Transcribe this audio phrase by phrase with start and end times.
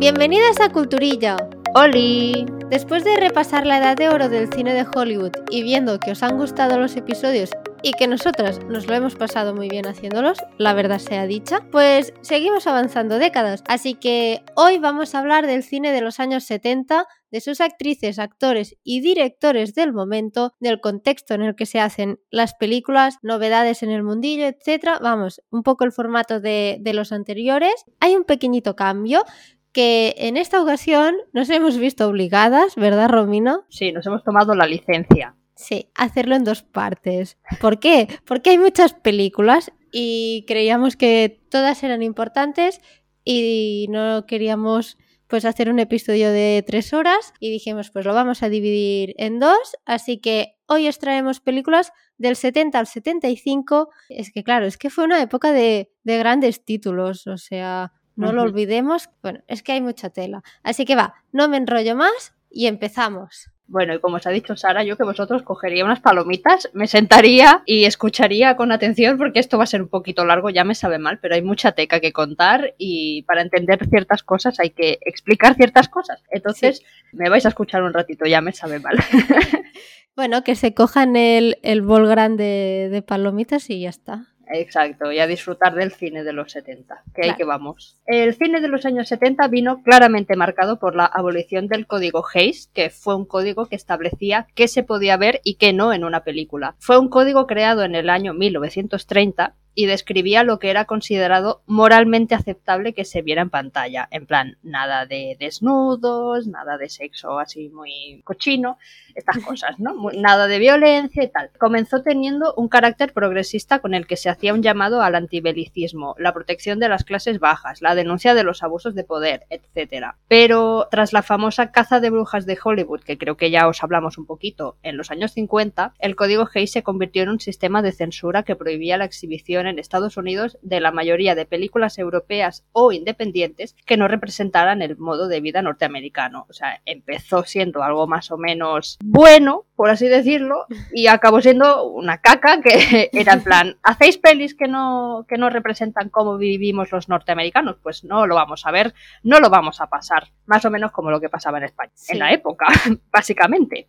[0.00, 1.36] Bienvenidas a Culturilla.
[1.74, 2.46] ¡Oli!
[2.70, 6.22] Después de repasar la edad de oro del cine de Hollywood y viendo que os
[6.22, 7.50] han gustado los episodios
[7.82, 12.14] y que nosotras nos lo hemos pasado muy bien haciéndolos, la verdad sea dicha, pues
[12.22, 13.62] seguimos avanzando décadas.
[13.68, 18.18] Así que hoy vamos a hablar del cine de los años 70, de sus actrices,
[18.18, 23.82] actores y directores del momento, del contexto en el que se hacen las películas, novedades
[23.82, 24.98] en el mundillo, etc.
[25.02, 27.84] Vamos, un poco el formato de, de los anteriores.
[28.00, 29.24] Hay un pequeñito cambio
[29.72, 33.64] que en esta ocasión nos hemos visto obligadas, ¿verdad, Romino?
[33.68, 35.36] Sí, nos hemos tomado la licencia.
[35.54, 37.38] Sí, hacerlo en dos partes.
[37.60, 38.08] ¿Por qué?
[38.24, 42.80] Porque hay muchas películas y creíamos que todas eran importantes
[43.24, 44.96] y no queríamos
[45.26, 49.38] pues hacer un episodio de tres horas y dijimos pues lo vamos a dividir en
[49.38, 53.90] dos, así que hoy os traemos películas del 70 al 75.
[54.08, 58.32] Es que claro, es que fue una época de, de grandes títulos, o sea, no
[58.32, 59.10] lo olvidemos.
[59.22, 60.42] Bueno, es que hay mucha tela.
[60.62, 63.50] Así que va, no me enrollo más y empezamos.
[63.70, 67.62] Bueno, y como os ha dicho Sara, yo que vosotros cogería unas palomitas, me sentaría
[67.66, 70.98] y escucharía con atención porque esto va a ser un poquito largo, ya me sabe
[70.98, 75.54] mal, pero hay mucha teca que contar y para entender ciertas cosas hay que explicar
[75.54, 76.20] ciertas cosas.
[76.30, 76.82] Entonces,
[77.12, 78.98] me vais a escuchar un ratito, ya me sabe mal.
[80.16, 84.26] bueno, que se cojan el, el bol grande de palomitas y ya está.
[84.52, 87.98] Exacto, y a disfrutar del cine de los 70, que ahí que vamos.
[88.06, 92.68] El cine de los años 70 vino claramente marcado por la abolición del código Hayes,
[92.74, 96.24] que fue un código que establecía qué se podía ver y qué no en una
[96.24, 96.74] película.
[96.78, 102.34] Fue un código creado en el año 1930 y describía lo que era considerado moralmente
[102.34, 104.08] aceptable que se viera en pantalla.
[104.10, 108.78] En plan, nada de desnudos, nada de sexo así muy cochino,
[109.14, 109.94] estas cosas, ¿no?
[110.14, 111.50] Nada de violencia y tal.
[111.58, 116.32] Comenzó teniendo un carácter progresista con el que se hacía un llamado al antibelicismo, la
[116.32, 120.14] protección de las clases bajas, la denuncia de los abusos de poder, etc.
[120.28, 124.18] Pero tras la famosa caza de brujas de Hollywood, que creo que ya os hablamos
[124.18, 127.92] un poquito, en los años 50, el código Hayes se convirtió en un sistema de
[127.92, 132.92] censura que prohibía la exhibición en Estados Unidos de la mayoría de películas europeas o
[132.92, 136.46] independientes que no representaran el modo de vida norteamericano.
[136.48, 141.84] O sea, empezó siendo algo más o menos bueno, por así decirlo, y acabó siendo
[141.84, 146.92] una caca que era en plan, ¿hacéis pelis que no, que no representan cómo vivimos
[146.92, 147.76] los norteamericanos?
[147.82, 150.28] Pues no lo vamos a ver, no lo vamos a pasar.
[150.46, 152.66] Más o menos como lo que pasaba en España, en la época,
[153.12, 153.88] básicamente.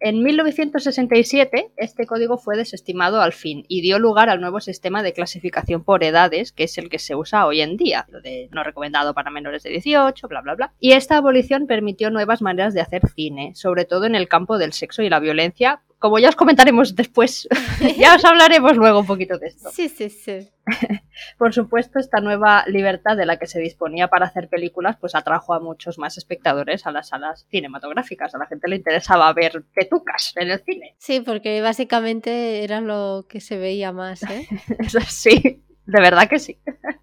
[0.00, 5.12] En 1967, este código fue desestimado al fin y dio lugar al nuevo sistema de
[5.12, 8.64] clasificación por edades, que es el que se usa hoy en día, lo de no
[8.64, 10.72] recomendado para menores de 18, bla, bla, bla.
[10.80, 14.72] Y esta abolición permitió nuevas maneras de hacer cine, sobre todo en el campo del
[14.72, 17.48] sexo y la violencia, como ya os comentaremos después,
[17.96, 19.70] ya os hablaremos luego un poquito de esto.
[19.70, 20.50] Sí, sí, sí.
[21.38, 25.54] Por supuesto, esta nueva libertad de la que se disponía para hacer películas, pues atrajo
[25.54, 28.34] a muchos más espectadores a las salas cinematográficas.
[28.34, 30.96] A la gente le interesaba ver petucas en el cine.
[30.98, 34.48] Sí, porque básicamente era lo que se veía más, ¿eh?
[34.80, 35.61] Eso sí.
[35.86, 36.58] De verdad que sí.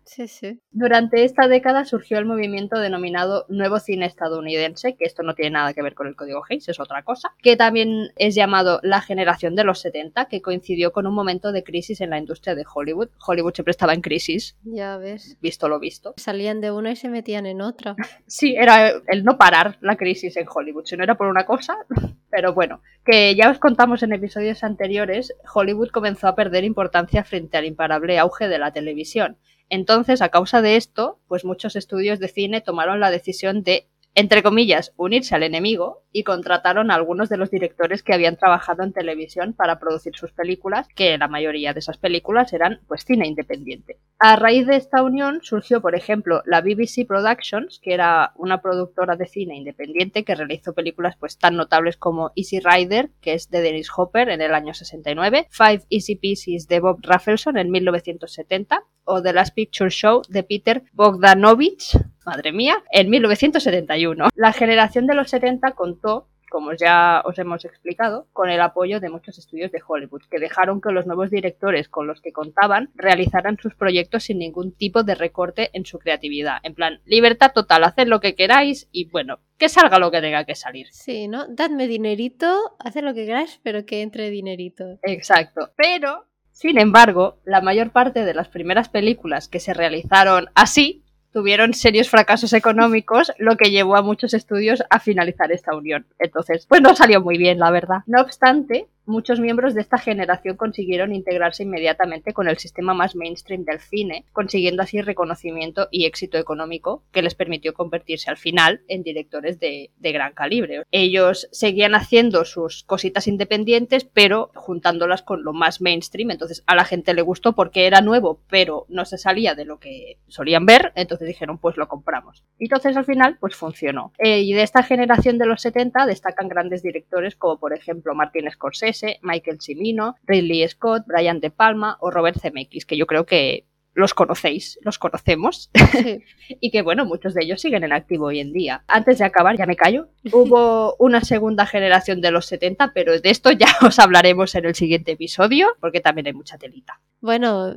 [0.05, 0.59] Sí, sí.
[0.71, 5.73] Durante esta década surgió el movimiento denominado Nuevo Cine Estadounidense, que esto no tiene nada
[5.73, 9.55] que ver con el código Hayes, es otra cosa, que también es llamado la generación
[9.55, 13.09] de los 70, que coincidió con un momento de crisis en la industria de Hollywood.
[13.25, 14.57] Hollywood siempre estaba en crisis.
[14.63, 15.37] Ya ves.
[15.41, 16.13] Visto lo visto.
[16.17, 17.95] Salían de una y se metían en otra.
[18.27, 20.85] sí, era el no parar la crisis en Hollywood.
[20.85, 21.77] Si no era por una cosa,
[22.31, 27.57] pero bueno, que ya os contamos en episodios anteriores, Hollywood comenzó a perder importancia frente
[27.57, 29.37] al imparable auge de la televisión.
[29.69, 33.87] Entonces, a causa de esto, pues muchos estudios de cine tomaron la decisión de
[34.19, 38.83] entre comillas, unirse al enemigo y contrataron a algunos de los directores que habían trabajado
[38.83, 43.27] en televisión para producir sus películas, que la mayoría de esas películas eran pues cine
[43.27, 43.97] independiente.
[44.19, 49.15] A raíz de esta unión surgió, por ejemplo, la BBC Productions, que era una productora
[49.15, 53.61] de cine independiente que realizó películas pues tan notables como Easy Rider, que es de
[53.61, 59.21] Dennis Hopper en el año 69, Five Easy Pieces de Bob Rafelson en 1970 o
[59.21, 61.97] The Last Picture Show de Peter Bogdanovich
[62.29, 64.29] madre mía, en 1971.
[64.35, 69.09] La generación de los 70 contó como ya os hemos explicado, con el apoyo de
[69.09, 73.57] muchos estudios de Hollywood, que dejaron que los nuevos directores con los que contaban realizaran
[73.57, 76.57] sus proyectos sin ningún tipo de recorte en su creatividad.
[76.63, 80.43] En plan, libertad total, haced lo que queráis y bueno, que salga lo que tenga
[80.43, 80.87] que salir.
[80.91, 81.45] Sí, ¿no?
[81.47, 84.99] Dadme dinerito, haced lo que queráis, pero que entre dinerito.
[85.03, 85.69] Exacto.
[85.77, 91.73] Pero, sin embargo, la mayor parte de las primeras películas que se realizaron así tuvieron
[91.73, 96.05] serios fracasos económicos, lo que llevó a muchos estudios a finalizar esta unión.
[96.17, 97.99] Entonces, pues no salió muy bien, la verdad.
[98.07, 103.65] No obstante, muchos miembros de esta generación consiguieron integrarse inmediatamente con el sistema más mainstream
[103.65, 109.03] del cine, consiguiendo así reconocimiento y éxito económico que les permitió convertirse al final en
[109.03, 110.83] directores de, gran calibre.
[110.91, 116.85] Ellos seguían haciendo sus cositas independientes, pero juntándolas con lo más mainstream, entonces a la
[116.85, 120.91] gente le gustó porque era nuevo, pero no se salía de lo que solían ver,
[120.95, 122.43] entonces dijeron pues lo compramos.
[122.57, 124.13] Y entonces al final pues funcionó.
[124.17, 128.49] Eh, y de esta generación de los 70 destacan grandes directores como por ejemplo Martin
[128.51, 133.65] Scorsese, Michael Cimino, Ridley Scott, Brian De Palma o Robert Zemeckis, que yo creo que
[133.93, 135.69] los conocéis, los conocemos,
[136.49, 138.83] y que bueno, muchos de ellos siguen en activo hoy en día.
[138.87, 143.29] Antes de acabar, ya me callo, hubo una segunda generación de los 70, pero de
[143.29, 147.01] esto ya os hablaremos en el siguiente episodio, porque también hay mucha telita.
[147.19, 147.75] Bueno,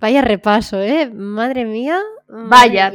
[0.00, 1.08] vaya repaso, ¿eh?
[1.10, 2.00] Madre mía.
[2.28, 2.92] vaya,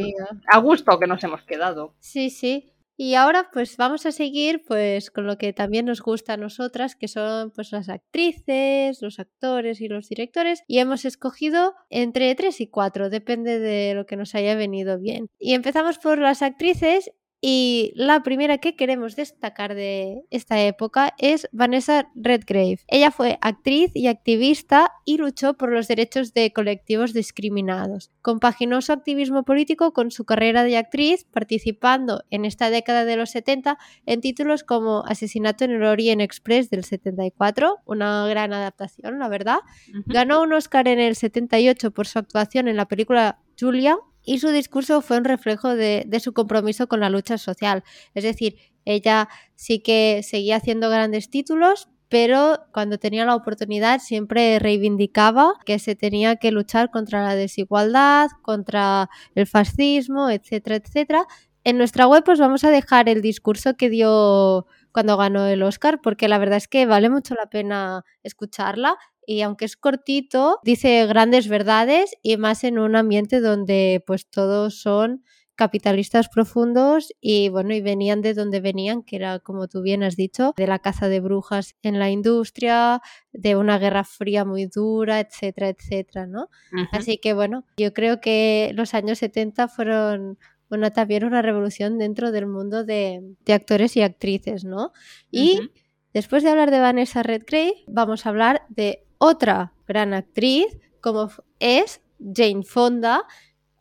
[0.48, 1.94] a gusto que nos hemos quedado.
[2.00, 2.74] Sí, sí.
[3.00, 6.96] Y ahora pues vamos a seguir pues con lo que también nos gusta a nosotras,
[6.96, 10.64] que son pues las actrices, los actores y los directores.
[10.68, 15.30] Y hemos escogido entre 3 y 4, depende de lo que nos haya venido bien.
[15.38, 21.48] Y empezamos por las actrices y la primera que queremos destacar de esta época es
[21.52, 22.80] Vanessa Redgrave.
[22.88, 28.12] Ella fue actriz y activista y luchó por los derechos de colectivos discriminados.
[28.24, 33.30] Compaginó su activismo político con su carrera de actriz, participando en esta década de los
[33.30, 39.30] 70 en títulos como Asesinato en el Orient Express del 74, una gran adaptación, la
[39.30, 39.60] verdad.
[40.08, 43.98] Ganó un Oscar en el 78 por su actuación en la película Julia
[44.28, 47.86] y su discurso fue un reflejo de, su compromiso con la lucha social.
[48.14, 54.60] Es decir, ella sí que seguía haciendo grandes títulos, pero cuando tenía la oportunidad siempre
[54.60, 61.26] reivindicaba que se tenía que luchar contra la desigualdad, contra el fascismo, etcétera, etcétera.
[61.64, 66.02] En nuestra web pues vamos a dejar el discurso que dio cuando ganó el Oscar,
[66.02, 68.98] porque la verdad es que vale mucho la pena escucharla
[69.28, 74.82] y aunque es cortito, dice grandes verdades y más en un ambiente donde pues todos
[74.82, 75.24] son
[75.58, 80.16] capitalistas profundos y bueno, y venían de donde venían, que era como tú bien has
[80.16, 83.02] dicho, de la caza de brujas en la industria,
[83.34, 86.50] de una guerra fría muy dura, etcétera, etcétera, ¿no?
[86.92, 90.38] Así que bueno, yo creo que los años 70 fueron
[90.70, 94.94] una, también una revolución dentro del mundo de, actores y actrices, ¿no?
[95.32, 95.72] Y
[96.14, 101.30] después de hablar de Vanessa Redgrave, vamos a hablar de otra gran actriz, como
[101.60, 103.24] es Jane Fonda,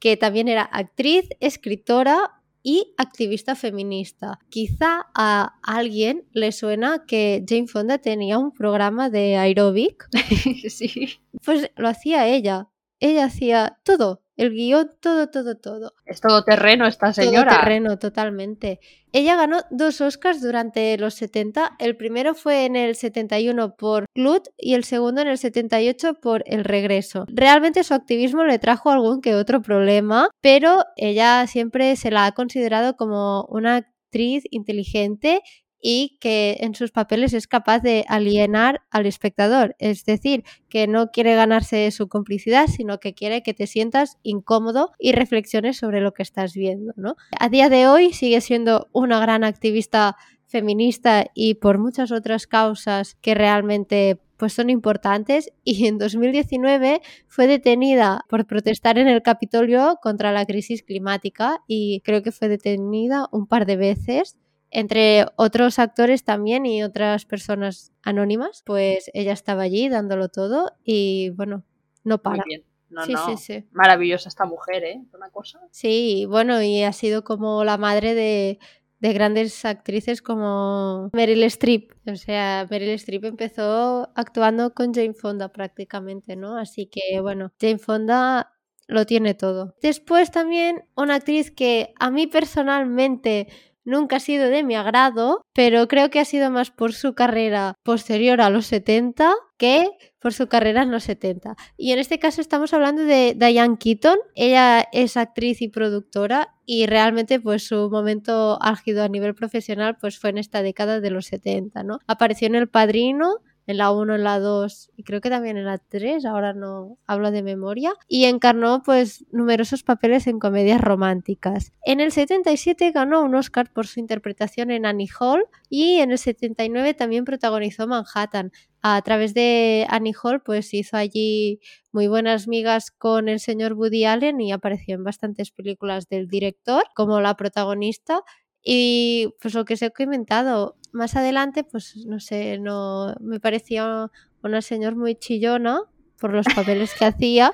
[0.00, 4.40] que también era actriz, escritora y activista feminista.
[4.48, 10.08] Quizá a alguien le suena que Jane Fonda tenía un programa de aeróbic.
[10.68, 11.20] sí.
[11.44, 12.68] Pues lo hacía ella.
[13.00, 15.92] Ella hacía todo, el guion, todo, todo, todo.
[16.04, 17.50] Es todo terreno esta señora.
[17.50, 18.80] Todo terreno, totalmente.
[19.12, 21.76] Ella ganó dos Oscars durante los 70.
[21.78, 26.42] El primero fue en el 71 por Clut y el segundo en el 78 por
[26.46, 27.24] El Regreso.
[27.28, 32.32] Realmente su activismo le trajo algún que otro problema, pero ella siempre se la ha
[32.32, 35.42] considerado como una actriz inteligente
[35.88, 41.12] y que en sus papeles es capaz de alienar al espectador, es decir, que no
[41.12, 46.12] quiere ganarse su complicidad, sino que quiere que te sientas incómodo y reflexiones sobre lo
[46.12, 47.14] que estás viendo, ¿no?
[47.38, 50.16] A día de hoy sigue siendo una gran activista
[50.48, 55.52] feminista y por muchas otras causas que realmente pues son importantes.
[55.62, 62.00] Y en 2019 fue detenida por protestar en el Capitolio contra la crisis climática y
[62.04, 64.36] creo que fue detenida un par de veces
[64.76, 71.30] entre otros actores también y otras personas anónimas, pues ella estaba allí dándolo todo y
[71.30, 71.64] bueno,
[72.04, 72.36] no para.
[72.36, 72.64] Muy bien.
[72.90, 73.64] No, sí, sí, sí.
[73.72, 75.02] Maravillosa esta mujer, ¿eh?
[75.14, 75.60] Una cosa.
[75.70, 78.58] Sí, bueno, y ha sido como la madre de,
[79.00, 81.92] de grandes actrices como Meryl Streep.
[82.06, 86.58] O sea, Meryl Streep empezó actuando con Jane Fonda prácticamente, ¿no?
[86.58, 88.52] Así que bueno, Jane Fonda
[88.88, 89.74] lo tiene todo.
[89.80, 93.48] Después también una actriz que a mí personalmente
[93.86, 97.74] nunca ha sido de mi agrado, pero creo que ha sido más por su carrera
[97.82, 99.88] posterior a los 70 que
[100.20, 101.56] por su carrera en los 70.
[101.78, 104.18] Y en este caso estamos hablando de Diane Keaton.
[104.34, 110.18] Ella es actriz y productora y realmente pues su momento álgido a nivel profesional pues
[110.18, 112.00] fue en esta década de los 70, ¿no?
[112.06, 115.64] Apareció en El Padrino, en la 1, en la 2 y creo que también en
[115.64, 121.72] la 3, ahora no hablo de memoria, y encarnó pues numerosos papeles en comedias románticas.
[121.84, 126.18] En el 77 ganó un Oscar por su interpretación en Annie Hall y en el
[126.18, 128.52] 79 también protagonizó Manhattan.
[128.82, 134.04] A través de Annie Hall pues hizo allí muy buenas migas con el señor Woody
[134.04, 138.20] Allen y apareció en bastantes películas del director como la protagonista
[138.68, 144.10] Y pues lo que os he comentado, más adelante, pues no sé, no me parecía
[144.42, 145.82] una señora muy chillona
[146.18, 147.52] por los papeles que hacía,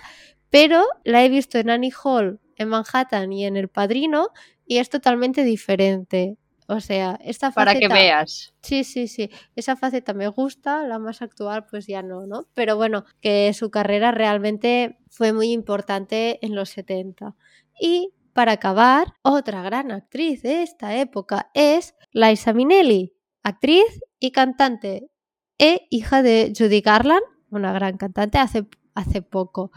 [0.49, 4.31] pero la he visto en Annie Hall, en Manhattan y en El Padrino
[4.67, 6.39] y es totalmente diferente.
[6.67, 7.73] O sea, esta faceta...
[7.73, 8.55] Para que veas.
[8.63, 9.29] Sí, sí, sí.
[9.55, 12.49] Esa faceta me gusta, la más actual pues ya no, ¿no?
[12.55, 17.35] Pero bueno, que su carrera realmente fue muy importante en los 70.
[17.79, 23.13] Y para acabar, otra gran actriz de esta época es Liza Minnelli,
[23.43, 25.11] actriz y cantante
[25.59, 29.71] e hija de Judy Garland, una gran cantante, hace, hace poco.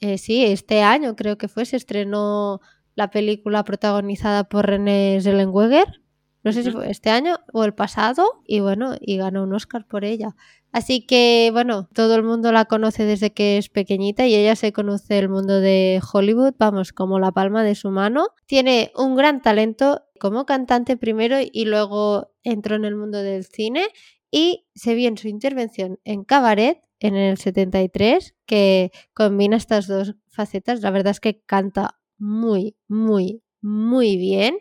[0.00, 2.60] Eh, sí, este año creo que fue, se estrenó
[2.94, 6.02] la película protagonizada por René Zellweger
[6.44, 9.86] no sé si fue este año o el pasado, y bueno, y ganó un Oscar
[9.86, 10.34] por ella.
[10.72, 14.72] Así que, bueno, todo el mundo la conoce desde que es pequeñita y ella se
[14.72, 18.28] conoce el mundo de Hollywood, vamos, como la palma de su mano.
[18.46, 23.86] Tiene un gran talento como cantante primero y luego entró en el mundo del cine
[24.30, 30.14] y se vio en su intervención en Cabaret en el 73 que combina estas dos
[30.28, 30.80] facetas.
[30.80, 34.56] La verdad es que canta muy, muy, muy bien,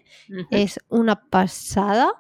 [0.49, 2.11] es una pasada.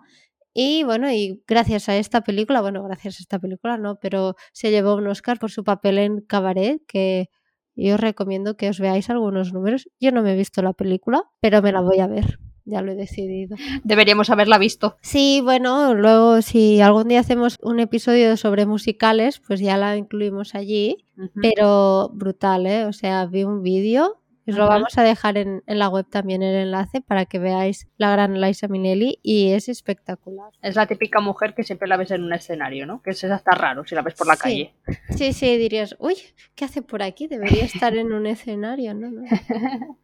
[0.53, 4.69] Y bueno, y gracias a esta película, bueno, gracias a esta película no, pero se
[4.69, 7.29] llevó un Oscar por su papel en Cabaret, que
[7.75, 9.87] yo os recomiendo que os veáis algunos números.
[9.99, 12.39] Yo no me he visto la película, pero me la voy a ver.
[12.65, 13.55] Ya lo he decidido.
[13.83, 14.97] Deberíamos haberla visto.
[15.01, 20.53] Sí, bueno, luego si algún día hacemos un episodio sobre musicales, pues ya la incluimos
[20.53, 21.05] allí.
[21.41, 22.85] Pero brutal, ¿eh?
[22.85, 24.20] O sea, vi un vídeo
[24.51, 28.11] os lo vamos a dejar en, la web también el enlace para que veáis la
[28.11, 30.51] gran Liza Minnelli y es espectacular.
[30.61, 33.01] Es la típica mujer que siempre la ves en un escenario, ¿no?
[33.01, 34.73] Que es hasta raro si la ves por la calle.
[35.15, 36.15] Sí, sí, dirías, uy,
[36.55, 37.27] ¿qué hace por aquí?
[37.27, 39.09] Debería estar en un escenario, ¿no?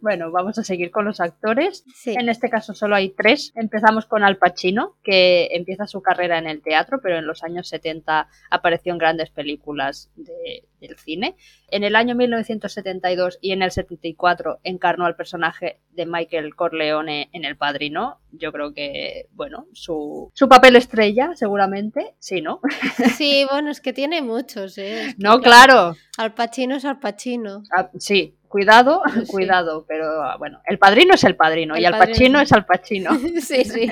[0.00, 1.84] bueno, vamos a seguir con los actores.
[2.06, 3.52] En este caso solo hay tres.
[3.54, 7.68] Empezamos con Al Pacino, que empieza su carrera en el teatro, pero en los años
[7.68, 11.36] 70 apareció en grandes películas del cine.
[11.70, 17.44] En el año 1972 y en el 74 encarnó al personaje de Michael Corleone en
[17.44, 18.20] El Padrino.
[18.32, 22.60] Yo creo que, bueno, su, papel estrella, seguramente, sí, ¿no?
[23.16, 25.14] Sí, bueno, es que tiene muchos, ¿eh?
[25.18, 25.96] no, claro.
[26.16, 27.62] Al Pacino es Al Pacino.
[27.76, 32.52] Ah, sí, cuidado, cuidado, pero bueno, el padrino es el padrino y Al Pacino es
[32.52, 33.10] Al Pacino.
[33.40, 33.90] sí, sí.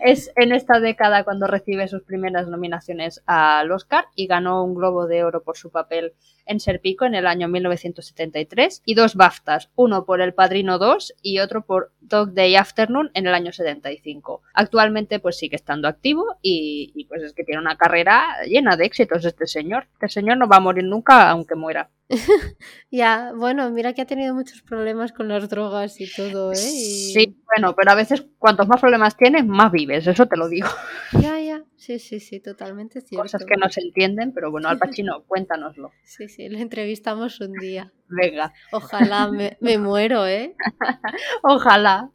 [0.00, 5.06] Es en esta década cuando recibe sus primeras nominaciones al Oscar y ganó un Globo
[5.06, 6.12] de Oro por su papel
[6.48, 11.38] en Serpico en el año 1973 y dos BAFTAs, uno por El Padrino 2 y
[11.38, 14.42] otro por Dog Day Afternoon en el año 75.
[14.54, 18.86] Actualmente pues sigue estando activo y, y pues es que tiene una carrera llena de
[18.86, 19.86] éxitos este señor.
[19.94, 21.90] Este señor no va a morir nunca aunque muera.
[22.90, 26.56] ya, bueno, mira que ha tenido muchos problemas con las drogas y todo, ¿eh?
[26.56, 30.68] Sí, bueno, pero a veces cuantos más problemas tienes, más vives, eso te lo digo.
[31.12, 33.24] Ya, ya, sí, sí, sí, totalmente cierto.
[33.24, 35.92] Cosas que no se entienden, pero bueno, Al Pacino, cuéntanoslo.
[36.02, 37.92] Sí, sí, lo entrevistamos un día.
[38.08, 38.52] Venga.
[38.72, 40.54] Ojalá, me, me muero, ¿eh?
[41.42, 42.10] Ojalá.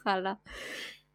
[0.00, 0.40] Ojalá.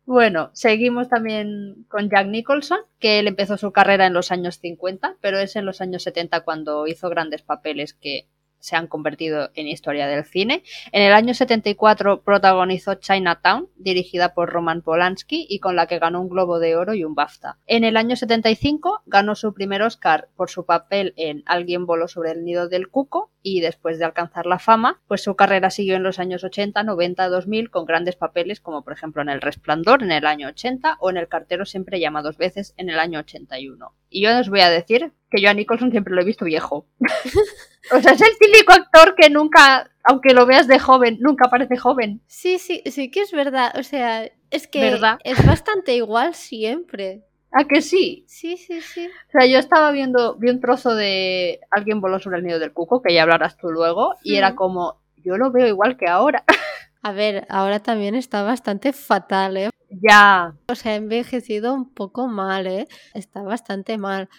[0.06, 5.18] Bueno, seguimos también con Jack Nicholson, que él empezó su carrera en los años 50,
[5.20, 8.28] pero es en los años 70 cuando hizo grandes papeles que
[8.60, 10.64] se han convertido en historia del cine.
[10.92, 16.22] En el año 74 protagonizó Chinatown, dirigida por Roman Polanski y con la que ganó
[16.22, 17.58] un Globo de Oro y un BAFTA.
[17.68, 22.32] En el año 75 ganó su primer Oscar por su papel en Alguien voló sobre
[22.32, 26.04] el nido del cuco y después de alcanzar la fama, pues su carrera siguió en
[26.04, 30.12] los años 80, 90, 2000 con grandes papeles como por ejemplo en El Resplandor en
[30.12, 33.94] el año 80 o en El cartero siempre llama dos veces en el año 81.
[34.10, 36.88] Y yo os voy a decir que yo a Nicholson siempre lo he visto viejo.
[37.92, 41.78] o sea, es el típico actor que nunca, aunque lo veas de joven, nunca parece
[41.78, 42.22] joven.
[42.28, 43.74] Sí, sí, sí que es verdad.
[43.78, 47.24] O sea, es que es bastante igual siempre.
[47.52, 48.26] ¿A que sí?
[48.28, 49.08] Sí, sí, sí.
[49.08, 52.74] O sea, yo estaba viendo, vi un trozo de Alguien voló sobre el nido del
[52.74, 56.44] cuco, que ya hablarás tú luego, y era como, yo lo veo igual que ahora.
[57.04, 59.70] A ver, ahora también está bastante fatal, ¿eh?
[59.90, 60.56] Ya.
[60.68, 62.88] O sea, ha envejecido un poco mal, ¿eh?
[63.14, 64.30] Está bastante mal.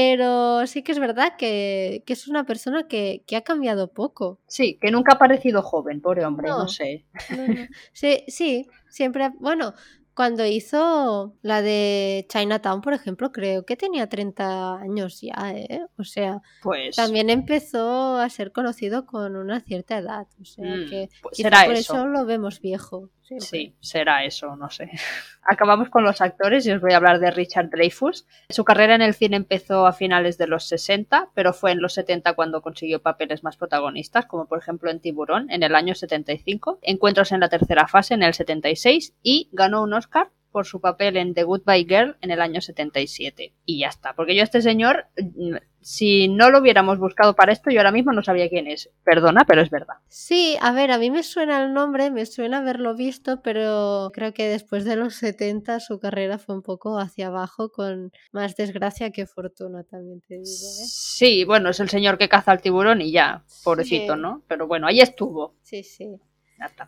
[0.00, 4.38] Pero sí que es verdad que, es una persona que, ha cambiado poco.
[4.46, 7.04] Sí, que nunca ha parecido joven, pobre hombre, no, sé.
[7.92, 9.74] Sí, sí, siempre, bueno,
[10.18, 15.86] cuando hizo la de Chinatown, por ejemplo, creo que tenía 30 años ya, ¿eh?
[15.96, 20.26] O sea, Pues también empezó a ser conocido con una cierta edad.
[20.42, 21.94] O sea, Mm, que pues será por eso.
[21.94, 23.10] eso lo vemos viejo.
[23.22, 23.46] siempre.
[23.46, 24.90] Sí, será eso, no sé.
[25.42, 28.26] Acabamos con los actores y os voy a hablar de Richard Dreyfuss.
[28.48, 31.92] Su carrera en el cine empezó a finales de los 60, pero fue en los
[31.92, 36.78] 70 cuando consiguió papeles más protagonistas, como por ejemplo en Tiburón en el año 75,
[36.80, 41.18] Encuentros en la tercera fase en el 76 y ganó un Oscar por su papel
[41.18, 43.52] en The Goodbye Girl en el año 77.
[43.66, 47.70] Y ya está, porque yo este señor, mm, si no lo hubiéramos buscado para esto,
[47.70, 48.90] yo ahora mismo no sabía quién es.
[49.04, 49.96] Perdona, pero es verdad.
[50.08, 54.32] Sí, a ver, a mí me suena el nombre, me suena haberlo visto, pero creo
[54.32, 59.10] que después de los 70 su carrera fue un poco hacia abajo con más desgracia
[59.10, 60.46] que fortuna, también te digo.
[60.46, 60.86] ¿eh?
[60.86, 64.20] Sí, bueno, es el señor que caza al tiburón y ya, pobrecito, Sí.
[64.20, 64.42] ¿no?
[64.48, 65.54] Pero bueno, ahí estuvo.
[65.62, 66.08] Sí, sí.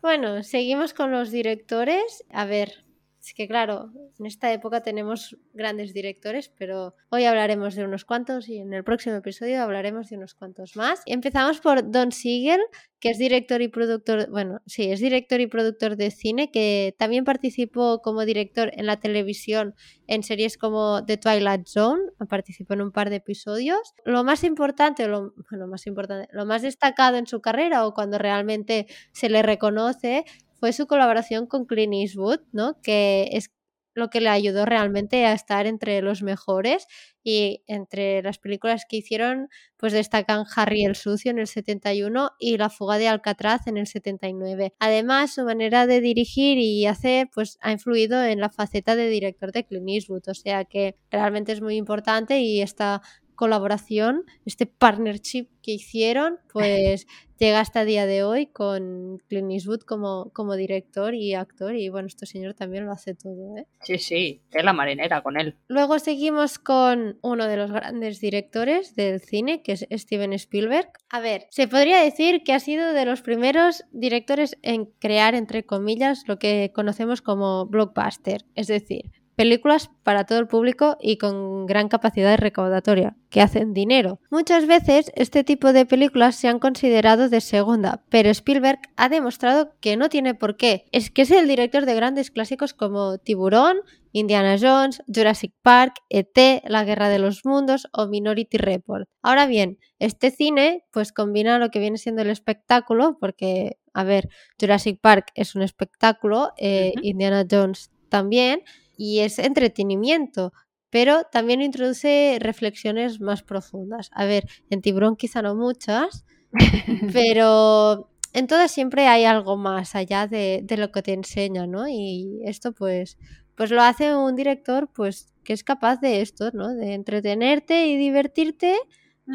[0.02, 2.24] Bueno, seguimos con los directores.
[2.32, 2.84] A ver,
[3.22, 8.48] es que claro, en esta época tenemos grandes directores, pero hoy hablaremos de unos cuantos
[8.48, 11.02] y en el próximo episodio hablaremos de unos cuantos más.
[11.04, 12.60] Empezamos por Don Siegel,
[12.98, 17.24] que es director y productor, bueno, sí, es director y productor de cine, que también
[17.24, 19.74] participó como director en la televisión
[20.06, 23.94] en series como The Twilight Zone, participó en un par de episodios.
[24.04, 28.18] Lo más importante, lo, bueno, más importante, lo más destacado en su carrera o cuando
[28.18, 30.24] realmente se le reconoce
[30.60, 32.80] fue su colaboración con Clint Eastwood, ¿no?
[32.82, 33.50] Que es
[33.94, 36.86] lo que le ayudó realmente a estar entre los mejores
[37.22, 42.56] y entre las películas que hicieron pues destacan Harry el Sucio en el 71 y
[42.56, 44.74] La fuga de Alcatraz en el 79.
[44.78, 49.52] Además, su manera de dirigir y hacer pues ha influido en la faceta de director
[49.52, 53.02] de Clint Eastwood, o sea que realmente es muy importante y esta
[53.40, 57.06] colaboración, este partnership que hicieron, pues
[57.38, 61.88] llega hasta el día de hoy con Clint Eastwood como, como director y actor y
[61.88, 63.66] bueno, este señor también lo hace todo, ¿eh?
[63.80, 65.56] Sí, sí, es la marinera con él.
[65.68, 70.90] Luego seguimos con uno de los grandes directores del cine, que es Steven Spielberg.
[71.09, 75.64] A ver, se podría decir que ha sido de los primeros directores en crear, entre
[75.64, 81.64] comillas, lo que conocemos como blockbuster, es decir, películas para todo el público y con
[81.64, 84.20] gran capacidad recaudatoria, que hacen dinero.
[84.30, 89.73] Muchas veces este tipo de películas se han considerado de segunda, pero Spielberg ha demostrado
[89.80, 90.85] que no tiene por qué.
[90.92, 93.78] Es que es el director de grandes clásicos como Tiburón,
[94.12, 99.09] Indiana Jones, Jurassic Park, ET, La Guerra de los Mundos o Minority Report.
[99.23, 104.28] Ahora bien, este cine pues combina lo que viene siendo el espectáculo, porque, a ver,
[104.61, 106.92] Jurassic Park es un espectáculo, eh.
[107.00, 108.64] Indiana Jones también,
[109.00, 110.52] y es entretenimiento,
[110.91, 114.10] pero también introduce reflexiones más profundas.
[114.13, 116.26] A ver, en Tiburón quizá no muchas,
[117.15, 121.89] pero en todas siempre hay algo más allá de, de lo que te enseña, ¿no?
[121.89, 123.17] Y esto pues,
[123.54, 126.69] pues lo hace un director pues que es capaz de esto, ¿no?
[126.69, 128.76] De entretenerte y divertirte,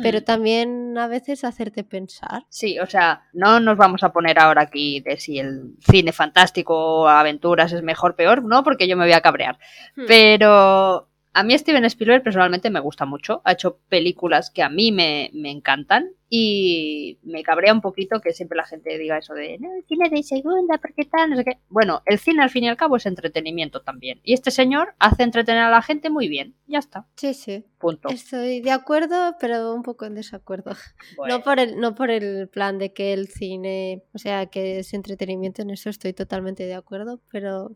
[0.01, 0.23] pero Mm.
[0.23, 2.43] también a veces hacerte pensar.
[2.49, 6.75] Sí, o sea, no nos vamos a poner ahora aquí de si el cine fantástico
[7.01, 9.57] o aventuras es mejor o peor, no, porque yo me voy a cabrear.
[9.95, 10.03] Hmm.
[10.07, 13.41] Pero a mí Steven Spielberg personalmente me gusta mucho.
[13.43, 18.31] Ha hecho películas que a mí me, me encantan y me cabrea un poquito que
[18.31, 21.43] siempre la gente diga eso de no, el cine de segunda, porque tal, no sé
[21.43, 21.57] qué.
[21.67, 24.21] Bueno, el cine al fin y al cabo es entretenimiento también.
[24.23, 26.55] Y este señor hace entretener a la gente muy bien.
[26.67, 27.05] Ya está.
[27.17, 27.65] Sí, sí.
[27.79, 28.07] Punto.
[28.07, 30.71] Estoy de acuerdo, pero un poco en desacuerdo.
[31.17, 34.79] Bueno, No por el, no por el plan de que el cine, o sea, que
[34.79, 37.71] es entretenimiento, en eso estoy totalmente de acuerdo, pero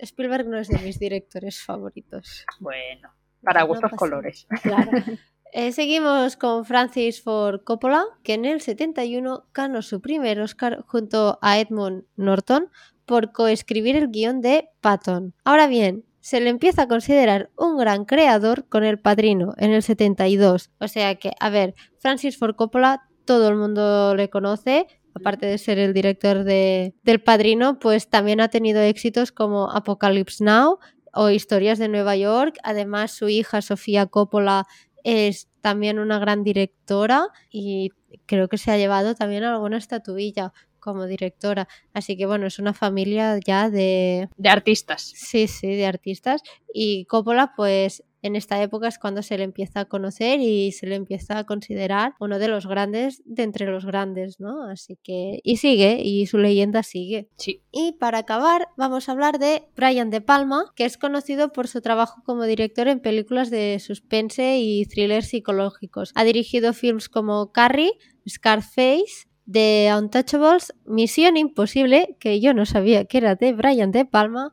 [0.00, 2.44] Spielberg no es de mis directores favoritos.
[2.60, 3.10] bueno,
[3.42, 4.46] para No gustos pasa colores.
[4.62, 4.90] Claro.
[5.52, 11.38] Eh, seguimos con Francis Ford Coppola, que en el 71 ganó su primer Oscar junto
[11.40, 12.68] a Edmund Norton
[13.06, 15.34] por coescribir el guion de Patton.
[15.44, 19.82] Ahora bien, se le empieza a considerar un gran creador con El Padrino en el
[19.82, 20.72] 72.
[20.80, 25.58] O sea que, a ver, Francis Ford Coppola todo el mundo le conoce, aparte de
[25.58, 30.78] ser el director de, del Padrino, pues también ha tenido éxitos como Apocalypse Now
[31.14, 32.56] o Historias de Nueva York.
[32.62, 34.66] Además, su hija Sofía Coppola
[35.04, 37.90] es también una gran directora y
[38.26, 41.66] creo que se ha llevado también alguna estatuilla como directora.
[41.94, 44.28] Así que bueno, es una familia ya de...
[44.36, 45.02] De artistas.
[45.02, 46.42] Sí, sí, de artistas.
[46.72, 50.86] Y Coppola pues en esta época es cuando se le empieza a conocer y se
[50.86, 54.68] le empieza a considerar uno de los grandes de entre los grandes, ¿no?
[54.68, 55.40] Así que...
[55.42, 57.28] Y sigue, y su leyenda sigue.
[57.36, 57.62] Sí.
[57.72, 61.80] Y para acabar, vamos a hablar de Brian De Palma, que es conocido por su
[61.80, 66.12] trabajo como director en películas de suspense y thrillers psicológicos.
[66.14, 67.92] Ha dirigido films como Carrie,
[68.28, 74.52] Scarface, The Untouchables, Misión Imposible, que yo no sabía que era de Brian De Palma,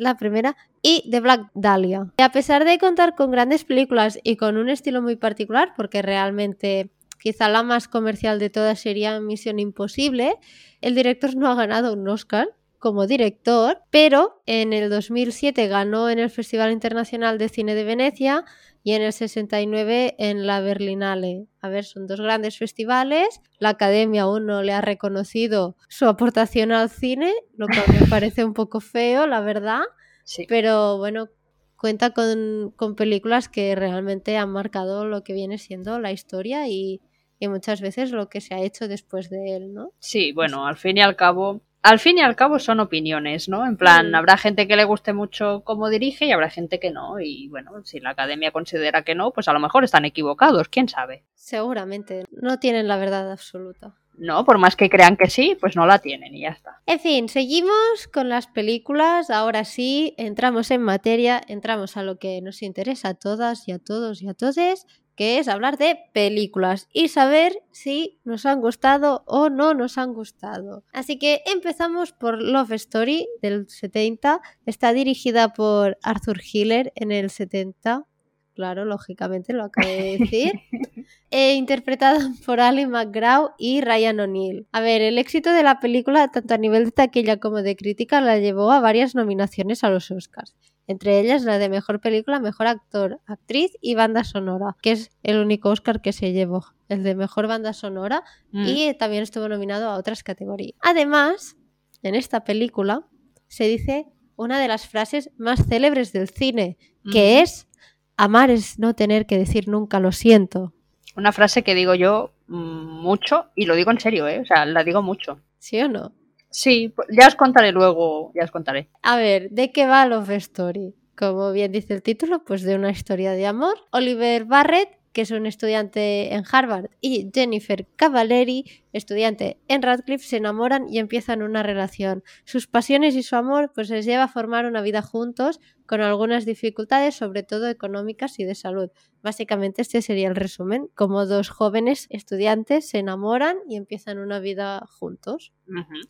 [0.00, 2.12] la primera, y The Black Dahlia.
[2.18, 6.00] Y a pesar de contar con grandes películas y con un estilo muy particular, porque
[6.00, 10.36] realmente quizá la más comercial de todas sería Misión Imposible,
[10.80, 16.18] el director no ha ganado un Oscar como director, pero en el 2007 ganó en
[16.18, 18.46] el Festival Internacional de Cine de Venecia
[18.82, 21.46] y en el 69 en la Berlinale.
[21.60, 23.40] A ver, son dos grandes festivales.
[23.58, 28.44] La Academia aún no le ha reconocido su aportación al cine, lo cual me parece
[28.44, 29.82] un poco feo, la verdad.
[30.24, 30.46] Sí.
[30.48, 31.28] Pero bueno,
[31.76, 37.00] cuenta con, con películas que realmente han marcado lo que viene siendo la historia y,
[37.38, 39.92] y muchas veces lo que se ha hecho después de él, ¿no?
[39.98, 43.66] Sí, bueno, al fin y al cabo, al fin y al cabo son opiniones, ¿no?
[43.66, 44.14] En plan, Mm.
[44.14, 47.20] habrá gente que le guste mucho cómo dirige y habrá gente que no.
[47.20, 50.88] Y bueno, si la academia considera que no, pues a lo mejor están equivocados, quién
[50.88, 51.24] sabe.
[51.34, 53.94] Seguramente, no tienen la verdad absoluta.
[54.18, 56.82] No, por más que crean que sí, pues no la tienen y ya está.
[56.84, 59.30] En fin, seguimos con las películas.
[59.30, 63.78] Ahora sí, entramos en materia, entramos a lo que nos interesa a todas y a
[63.78, 64.86] todos y a todes,
[65.20, 70.14] que es hablar de películas y saber si nos han gustado o no nos han
[70.14, 70.82] gustado.
[70.94, 74.40] Así que empezamos por Love Story del 70.
[74.64, 78.06] Está dirigida por Arthur Hiller en el 70.
[78.54, 80.52] Claro, lógicamente lo acabo de decir.
[81.30, 84.68] e interpretada por Ali McGraw y Ryan O'Neill.
[84.72, 88.22] A ver, el éxito de la película, tanto a nivel de taquilla como de crítica,
[88.22, 90.54] la llevó a varias nominaciones a los Oscars.
[90.90, 95.38] Entre ellas la de Mejor Película, Mejor Actor, Actriz y Banda Sonora, que es el
[95.38, 98.64] único Oscar que se llevó, el de Mejor Banda Sonora, Mm.
[98.66, 100.72] y también estuvo nominado a otras categorías.
[100.80, 101.56] Además,
[102.02, 103.06] en esta película
[103.46, 106.76] se dice una de las frases más célebres del cine,
[107.12, 107.42] que Ujú.
[107.44, 107.68] es
[108.16, 110.72] amar es no tener que decir nunca lo siento.
[111.16, 114.40] Una frase que digo yo mm, mucho y lo digo en serio, ¿eh?
[114.40, 115.38] O sea, la digo mucho.
[115.60, 116.10] ¿Sí o no?
[116.50, 118.90] Sí, pues ya os contaré luego, ya os contaré.
[119.02, 120.94] A ver, ¿de qué va Love Story?
[121.16, 123.76] Como bien dice el título, pues de una historia de amor.
[123.92, 130.36] Oliver Barrett, que es un estudiante en Harvard, y Jennifer Cavallari, estudiante en Radcliffe, se
[130.36, 132.22] enamoran y empiezan una relación.
[132.44, 136.46] Sus pasiones y su amor pues les lleva a formar una vida juntos con algunas
[136.46, 138.90] dificultades, sobre todo económicas y de salud.
[139.22, 144.86] Básicamente este sería el resumen, como dos jóvenes estudiantes se enamoran y empiezan una vida
[144.88, 145.52] juntos.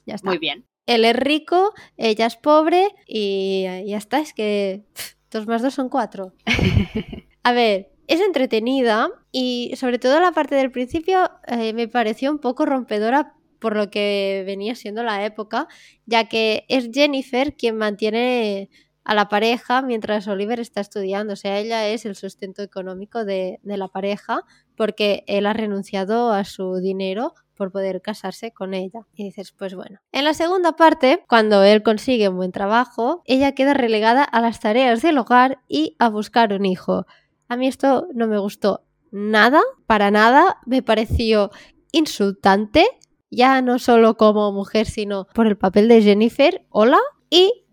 [0.06, 0.66] Ya está Muy bien.
[0.86, 5.72] él es rico, ella es pobre y ya está, es que pff, dos más dos
[5.74, 6.34] son cuatro.
[7.42, 12.40] A ver, es entretenida y sobre todo la parte del principio eh, me pareció un
[12.40, 15.68] poco rompedora por lo que venía siendo la época,
[16.06, 18.68] ya que es Jennifer quien mantiene
[19.04, 23.60] a la pareja mientras Oliver está estudiando, o sea, ella es el sustento económico de,
[23.62, 24.44] de la pareja
[24.76, 29.06] porque él ha renunciado a su dinero por poder casarse con ella.
[29.14, 30.00] Y dices, pues bueno.
[30.12, 34.58] En la segunda parte, cuando él consigue un buen trabajo, ella queda relegada a las
[34.58, 37.06] tareas del hogar y a buscar un hijo.
[37.50, 41.50] A mí esto no me gustó nada, para nada, me pareció
[41.90, 42.86] insultante,
[43.28, 47.64] ya no solo como mujer, sino por el papel de Jennifer, hola, y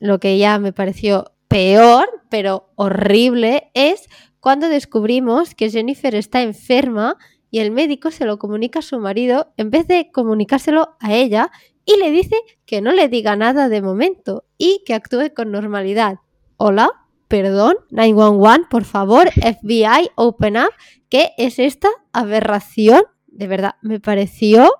[0.00, 4.08] lo que ya me pareció peor, pero horrible, es
[4.40, 7.18] cuando descubrimos que Jennifer está enferma
[7.50, 11.50] y el médico se lo comunica a su marido en vez de comunicárselo a ella
[11.84, 16.20] y le dice que no le diga nada de momento y que actúe con normalidad.
[16.56, 20.70] Hola, perdón, 911, por favor, FBI, open up.
[21.08, 23.02] ¿Qué es esta aberración?
[23.26, 24.70] De verdad, me pareció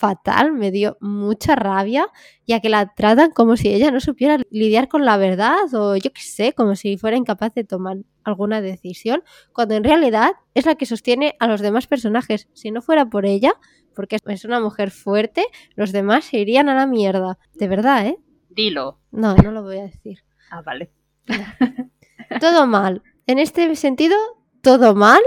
[0.00, 2.08] fatal, me dio mucha rabia,
[2.46, 6.12] ya que la tratan como si ella no supiera lidiar con la verdad o yo
[6.12, 10.74] qué sé, como si fuera incapaz de tomar alguna decisión, cuando en realidad es la
[10.74, 12.48] que sostiene a los demás personajes.
[12.54, 13.52] Si no fuera por ella,
[13.94, 17.38] porque es una mujer fuerte, los demás se irían a la mierda.
[17.54, 18.18] De verdad, ¿eh?
[18.48, 19.00] Dilo.
[19.10, 20.20] No, no lo voy a decir.
[20.50, 20.92] Ah, vale.
[22.40, 23.02] Todo mal.
[23.26, 24.16] En este sentido,
[24.62, 25.20] todo mal,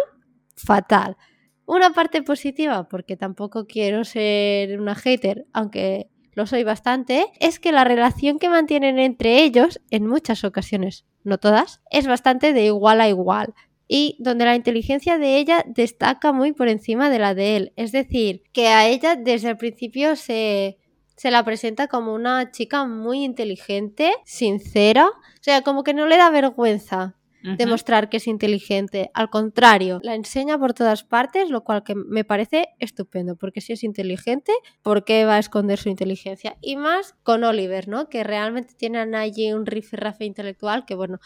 [0.55, 1.17] fatal.
[1.65, 7.71] Una parte positiva, porque tampoco quiero ser una hater, aunque lo soy bastante, es que
[7.71, 13.01] la relación que mantienen entre ellos, en muchas ocasiones, no todas, es bastante de igual
[13.01, 13.53] a igual.
[13.87, 17.73] Y donde la inteligencia de ella destaca muy por encima de la de él.
[17.75, 20.79] Es decir, que a ella desde el principio se,
[21.23, 26.17] se la presenta como una chica muy inteligente, sincera, o sea, como que no le
[26.17, 27.15] da vergüenza
[27.57, 29.09] demostrar que es inteligente.
[29.13, 33.71] Al contrario, la enseña por todas partes, lo cual que me parece estupendo, porque si
[33.71, 36.57] es inteligente, ¿por qué va a esconder su inteligencia?
[36.59, 38.09] Y más con Oliver, ¿no?
[38.09, 41.19] Que realmente tienen allí un rifirrafe intelectual que, bueno,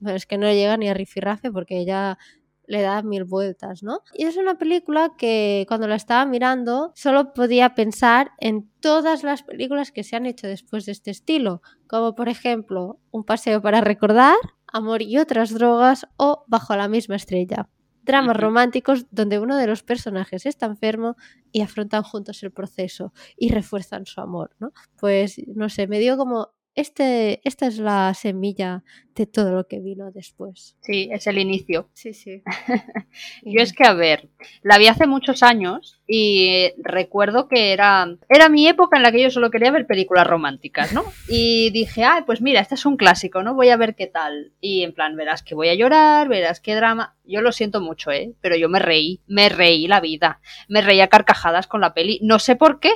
[0.00, 2.18] bueno, es que no llega ni a rifirrafe porque ella
[2.66, 4.00] le da mil vueltas, ¿no?
[4.14, 9.42] Y es una película que cuando la estaba mirando solo podía pensar en todas las
[9.42, 13.80] películas que se han hecho después de este estilo, como por ejemplo Un paseo para
[13.80, 14.36] recordar,
[14.72, 17.68] Amor y otras drogas o Bajo la misma estrella.
[18.02, 21.16] Dramas románticos donde uno de los personajes está enfermo
[21.50, 24.72] y afrontan juntos el proceso y refuerzan su amor, ¿no?
[24.98, 28.84] Pues no sé, me dio como este, esta es la semilla
[29.14, 30.76] de todo lo que vino después.
[30.82, 31.88] Sí, es el inicio.
[31.94, 32.42] Sí, sí.
[33.42, 34.28] yo es que, a ver,
[34.62, 39.22] la vi hace muchos años y recuerdo que era, era mi época en la que
[39.22, 41.02] yo solo quería ver películas románticas, ¿no?
[41.28, 43.54] Y dije, ah, pues mira, este es un clásico, ¿no?
[43.54, 44.52] Voy a ver qué tal.
[44.60, 47.16] Y en plan, verás que voy a llorar, verás qué drama.
[47.24, 48.34] Yo lo siento mucho, ¿eh?
[48.42, 50.40] Pero yo me reí, me reí la vida.
[50.68, 52.20] Me reía carcajadas con la peli.
[52.22, 52.90] No sé por qué,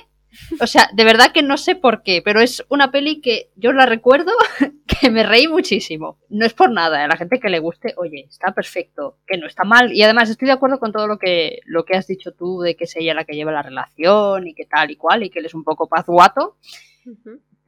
[0.61, 3.73] o sea, de verdad que no sé por qué, pero es una peli que yo
[3.73, 4.33] la recuerdo
[4.87, 6.19] que me reí muchísimo.
[6.29, 9.47] No es por nada, a la gente que le guste, oye, está perfecto, que no
[9.47, 9.93] está mal.
[9.93, 12.77] Y además estoy de acuerdo con todo lo que, lo que has dicho tú de
[12.77, 15.41] que es ella la que lleva la relación y que tal y cual, y que
[15.41, 16.57] él es un poco pazguato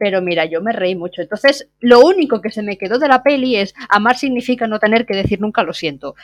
[0.02, 1.22] pero mira, yo me reí mucho.
[1.22, 5.06] Entonces, lo único que se me quedó de la peli es amar significa no tener
[5.06, 6.16] que decir nunca lo siento.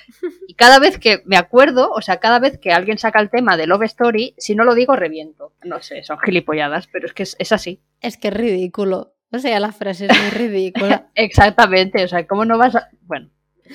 [0.49, 3.57] Y cada vez que me acuerdo, o sea, cada vez que alguien saca el tema
[3.57, 5.53] de Love Story, si no lo digo, reviento.
[5.62, 7.81] No sé, son gilipolladas, pero es que es, así.
[8.01, 9.14] Es que es ridículo.
[9.31, 11.07] O sea, la frase es muy ridícula.
[11.14, 12.88] Exactamente, o sea, ¿cómo no vas a...?
[13.03, 13.31] Bueno,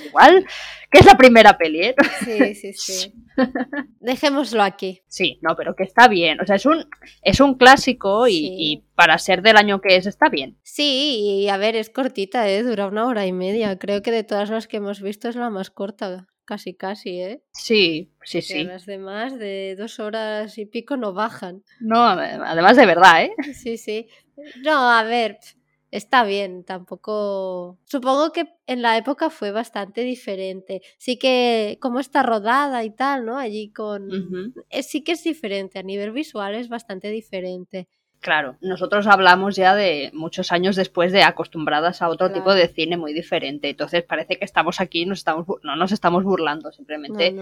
[0.07, 0.45] igual,
[0.89, 1.95] que es la primera peli, ¿eh?
[2.23, 3.13] Sí, sí, sí.
[3.99, 5.01] Dejémoslo aquí.
[5.07, 6.39] Sí, no, pero que está bien.
[6.41, 6.85] O sea, es un,
[7.21, 10.57] es un clásico y, para ser del año que es, está bien.
[10.63, 12.63] Sí, y a ver, es cortita, ¿eh?
[12.63, 13.77] Dura una hora y media.
[13.79, 16.27] Creo que de todas las que hemos visto es la más corta.
[16.45, 17.41] Casi, casi, ¿eh?
[17.53, 18.65] Sí, sí, sí.
[18.65, 21.63] Las demás de dos horas y pico no bajan.
[21.79, 23.31] No, además de verdad, ¿eh?
[23.53, 24.07] Sí, sí.
[24.61, 25.39] No, a ver,
[25.93, 27.77] está bien, tampoco...
[27.85, 30.81] Supongo que en la época fue bastante diferente.
[30.97, 33.37] Sí que como está rodada y tal, ¿no?
[33.37, 34.09] Allí con...
[34.71, 37.87] Eh, sí que es diferente, a nivel visual es bastante diferente.
[38.21, 42.97] Claro, nosotros hablamos ya de muchos años después de acostumbradas a otro tipo de cine
[42.97, 43.69] muy diferente.
[43.69, 47.35] Entonces parece que estamos aquí, nos estamos, no nos estamos burlando, simplemente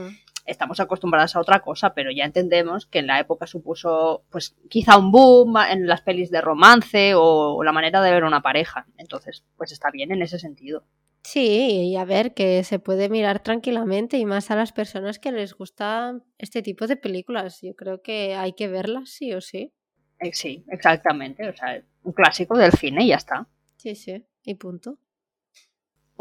[0.46, 4.98] estamos acostumbradas a otra cosa, pero ya entendemos que en la época supuso, pues, quizá
[4.98, 8.88] un boom en las pelis de romance o la manera de ver una pareja.
[8.98, 10.84] Entonces, pues está bien en ese sentido.
[11.24, 15.32] Sí, y a ver, que se puede mirar tranquilamente y más a las personas que
[15.32, 17.62] les gusta este tipo de películas.
[17.62, 19.72] Yo creo que hay que verlas sí o sí.
[20.20, 21.48] Eh, sí, exactamente.
[21.48, 23.48] O sea, un clásico del cine y ya está.
[23.78, 24.98] Sí, sí, y punto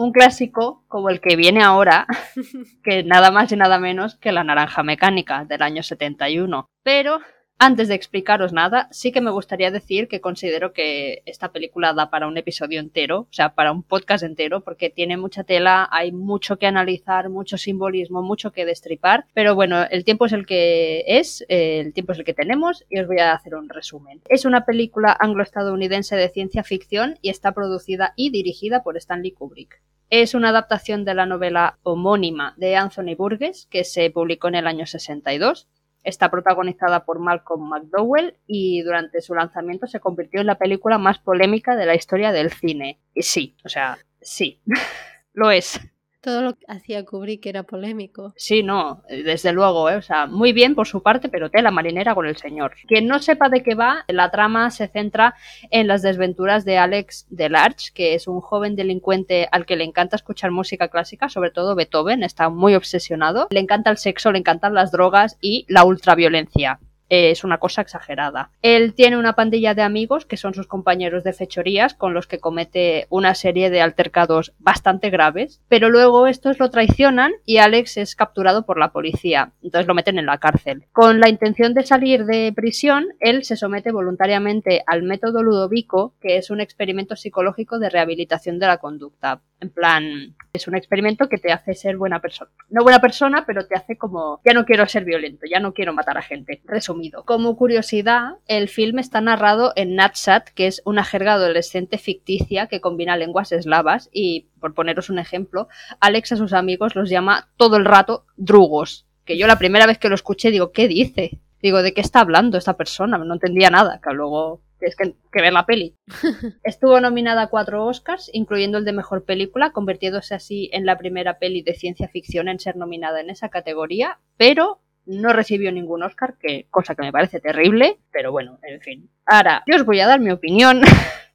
[0.00, 2.06] un clásico como el que viene ahora,
[2.82, 6.66] que nada más y nada menos que La Naranja Mecánica del año 71.
[6.82, 7.20] Pero
[7.62, 12.08] antes de explicaros nada, sí que me gustaría decir que considero que esta película da
[12.08, 16.10] para un episodio entero, o sea, para un podcast entero, porque tiene mucha tela, hay
[16.10, 19.26] mucho que analizar, mucho simbolismo, mucho que destripar.
[19.34, 22.98] Pero bueno, el tiempo es el que es, el tiempo es el que tenemos y
[22.98, 24.22] os voy a hacer un resumen.
[24.30, 29.82] Es una película anglo-estadounidense de ciencia ficción y está producida y dirigida por Stanley Kubrick.
[30.08, 34.66] Es una adaptación de la novela homónima de Anthony Burgess, que se publicó en el
[34.66, 35.68] año 62.
[36.02, 41.18] Está protagonizada por Malcolm McDowell y durante su lanzamiento se convirtió en la película más
[41.18, 43.00] polémica de la historia del cine.
[43.14, 44.60] Y sí, o sea, sí,
[45.32, 45.80] lo es.
[46.20, 48.34] Todo lo que hacía Kubrick era polémico.
[48.36, 49.96] Sí, no, desde luego, ¿eh?
[49.96, 52.74] o sea, muy bien por su parte, pero tela marinera con el señor.
[52.86, 55.34] Quien no sepa de qué va, la trama se centra
[55.70, 60.16] en las desventuras de Alex Delarge, que es un joven delincuente al que le encanta
[60.16, 63.48] escuchar música clásica, sobre todo Beethoven, está muy obsesionado.
[63.50, 66.80] Le encanta el sexo, le encantan las drogas y la ultraviolencia
[67.10, 68.50] es una cosa exagerada.
[68.62, 72.38] Él tiene una pandilla de amigos que son sus compañeros de fechorías con los que
[72.38, 78.14] comete una serie de altercados bastante graves, pero luego estos lo traicionan y Alex es
[78.14, 80.84] capturado por la policía, entonces lo meten en la cárcel.
[80.92, 86.36] Con la intención de salir de prisión, él se somete voluntariamente al método Ludovico, que
[86.36, 89.40] es un experimento psicológico de rehabilitación de la conducta.
[89.60, 92.50] En plan, es un experimento que te hace ser buena persona.
[92.70, 95.92] No buena persona, pero te hace como, ya no quiero ser violento, ya no quiero
[95.92, 96.62] matar a gente.
[96.64, 96.99] Resumido.
[97.24, 102.80] Como curiosidad, el film está narrado en Natsat, que es una jerga adolescente ficticia que
[102.80, 105.68] combina lenguas eslavas y, por poneros un ejemplo,
[106.00, 109.06] Alex a sus amigos los llama todo el rato drugos.
[109.24, 111.40] Que yo la primera vez que lo escuché digo, ¿qué dice?
[111.62, 113.18] Digo, ¿de qué está hablando esta persona?
[113.18, 115.94] No entendía nada, que luego tienes que, que, ver la peli.
[116.64, 121.38] Estuvo nominada a cuatro Oscars, incluyendo el de Mejor Película, convirtiéndose así en la primera
[121.38, 126.34] peli de ciencia ficción en ser nominada en esa categoría, pero no recibió ningún Oscar,
[126.38, 129.10] que, cosa que me parece terrible, pero bueno, en fin.
[129.26, 130.82] Ahora, yo os voy a dar mi opinión.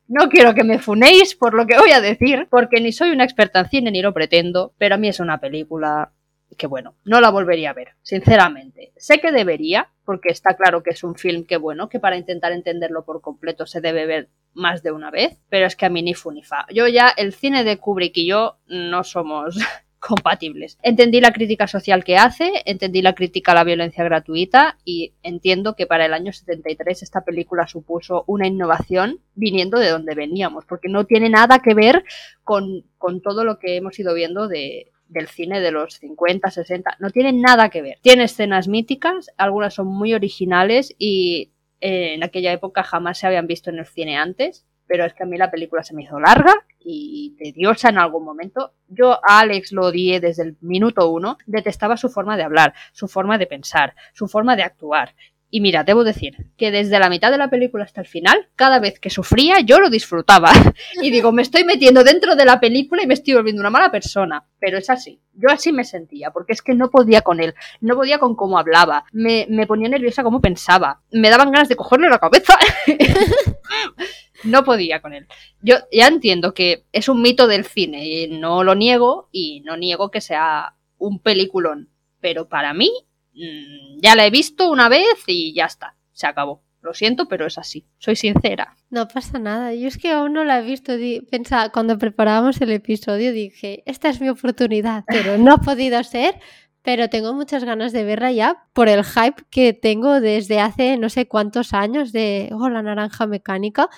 [0.07, 3.23] No quiero que me funéis por lo que voy a decir, porque ni soy una
[3.23, 6.11] experta en cine ni lo pretendo, pero a mí es una película
[6.57, 8.93] que bueno, no la volvería a ver, sinceramente.
[8.97, 12.51] Sé que debería, porque está claro que es un film que bueno, que para intentar
[12.51, 16.01] entenderlo por completo se debe ver más de una vez, pero es que a mí
[16.01, 16.65] ni fu ni fa.
[16.71, 19.57] Yo ya, el cine de Kubrick y yo no somos
[19.99, 20.77] compatibles.
[20.81, 25.75] Entendí la crítica social que hace, entendí la crítica a la violencia gratuita y entiendo
[25.75, 30.89] que para el año 73 esta película supuso una innovación viniendo de donde veníamos, porque
[30.89, 32.03] no tiene nada que ver
[32.43, 36.97] con, con todo lo que hemos ido viendo de, del cine de los 50, 60,
[36.99, 37.97] no tiene nada que ver.
[38.01, 43.69] Tiene escenas míticas, algunas son muy originales y en aquella época jamás se habían visto
[43.69, 46.53] en el cine antes, pero es que a mí la película se me hizo larga
[46.79, 48.73] y tediosa en algún momento.
[48.87, 53.07] Yo a Alex lo odié desde el minuto uno, detestaba su forma de hablar, su
[53.07, 55.15] forma de pensar, su forma de actuar.
[55.49, 58.79] Y mira, debo decir que desde la mitad de la película hasta el final, cada
[58.79, 60.51] vez que sufría, yo lo disfrutaba.
[61.01, 63.89] y digo, me estoy metiendo dentro de la película y me estoy volviendo una mala
[63.89, 64.43] persona.
[64.59, 65.21] Pero es así.
[65.33, 67.53] Yo así me sentía, porque es que no podía con él.
[67.79, 69.05] No podía con cómo hablaba.
[69.13, 71.01] Me, me ponía nerviosa cómo pensaba.
[71.11, 72.57] Me daban ganas de cogerle la cabeza.
[74.43, 75.27] no podía con él.
[75.61, 79.77] Yo ya entiendo que es un mito del cine y no lo niego y no
[79.77, 81.89] niego que sea un peliculón.
[82.19, 82.91] Pero para mí
[83.35, 86.63] Mm, ya la he visto una vez y ya está, se acabó.
[86.81, 87.87] Lo siento, pero es así.
[87.97, 88.77] Soy sincera.
[88.91, 89.73] No pasa nada.
[89.73, 90.93] Yo es que aún no la he visto.
[91.31, 96.39] Pensaba, cuando preparábamos el episodio dije, esta es mi oportunidad, pero no ha podido ser.
[96.85, 101.09] Pero tengo muchas ganas de verla ya por el hype que tengo desde hace no
[101.09, 103.89] sé cuántos años de oh, la naranja mecánica.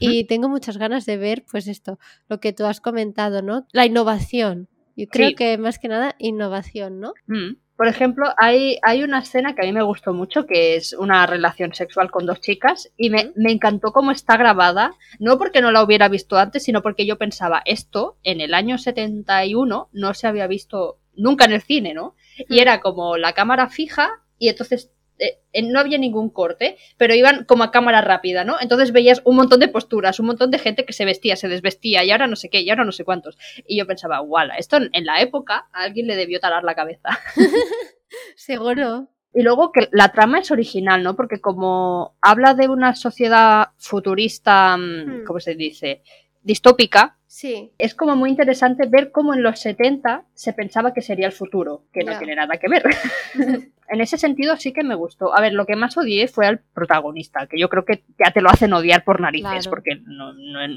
[0.00, 3.66] Y tengo muchas ganas de ver, pues esto, lo que tú has comentado, ¿no?
[3.72, 4.68] La innovación.
[4.96, 7.12] Yo creo que más que nada innovación, ¿no?
[7.26, 7.56] Mm.
[7.76, 11.26] Por ejemplo, hay, hay una escena que a mí me gustó mucho, que es una
[11.26, 15.72] relación sexual con dos chicas, y me, me, encantó cómo está grabada, no porque no
[15.72, 20.26] la hubiera visto antes, sino porque yo pensaba, esto en el año 71 no se
[20.26, 22.14] había visto nunca en el cine, ¿no?
[22.48, 27.44] Y era como la cámara fija, y entonces eh, no había ningún corte, pero iban
[27.44, 28.56] como a cámara rápida, ¿no?
[28.60, 32.02] Entonces veías un montón de posturas, un montón de gente que se vestía, se desvestía,
[32.02, 33.38] y ahora no sé qué, y ahora no sé cuántos.
[33.66, 37.10] Y yo pensaba, guala, esto en la época a alguien le debió talar la cabeza.
[38.36, 39.08] Seguro.
[39.32, 41.16] Y luego que la trama es original, ¿no?
[41.16, 45.24] Porque como habla de una sociedad futurista, mm, hmm.
[45.24, 46.02] ¿cómo se dice?
[46.44, 47.16] Distópica.
[47.26, 47.72] Sí.
[47.78, 51.82] Es como muy interesante ver cómo en los 70 se pensaba que sería el futuro,
[51.92, 52.84] que no tiene nada que ver.
[53.88, 55.36] en ese sentido sí que me gustó.
[55.36, 58.40] A ver, lo que más odié fue al protagonista, que yo creo que ya te
[58.40, 60.32] lo hacen odiar por narices, porque no,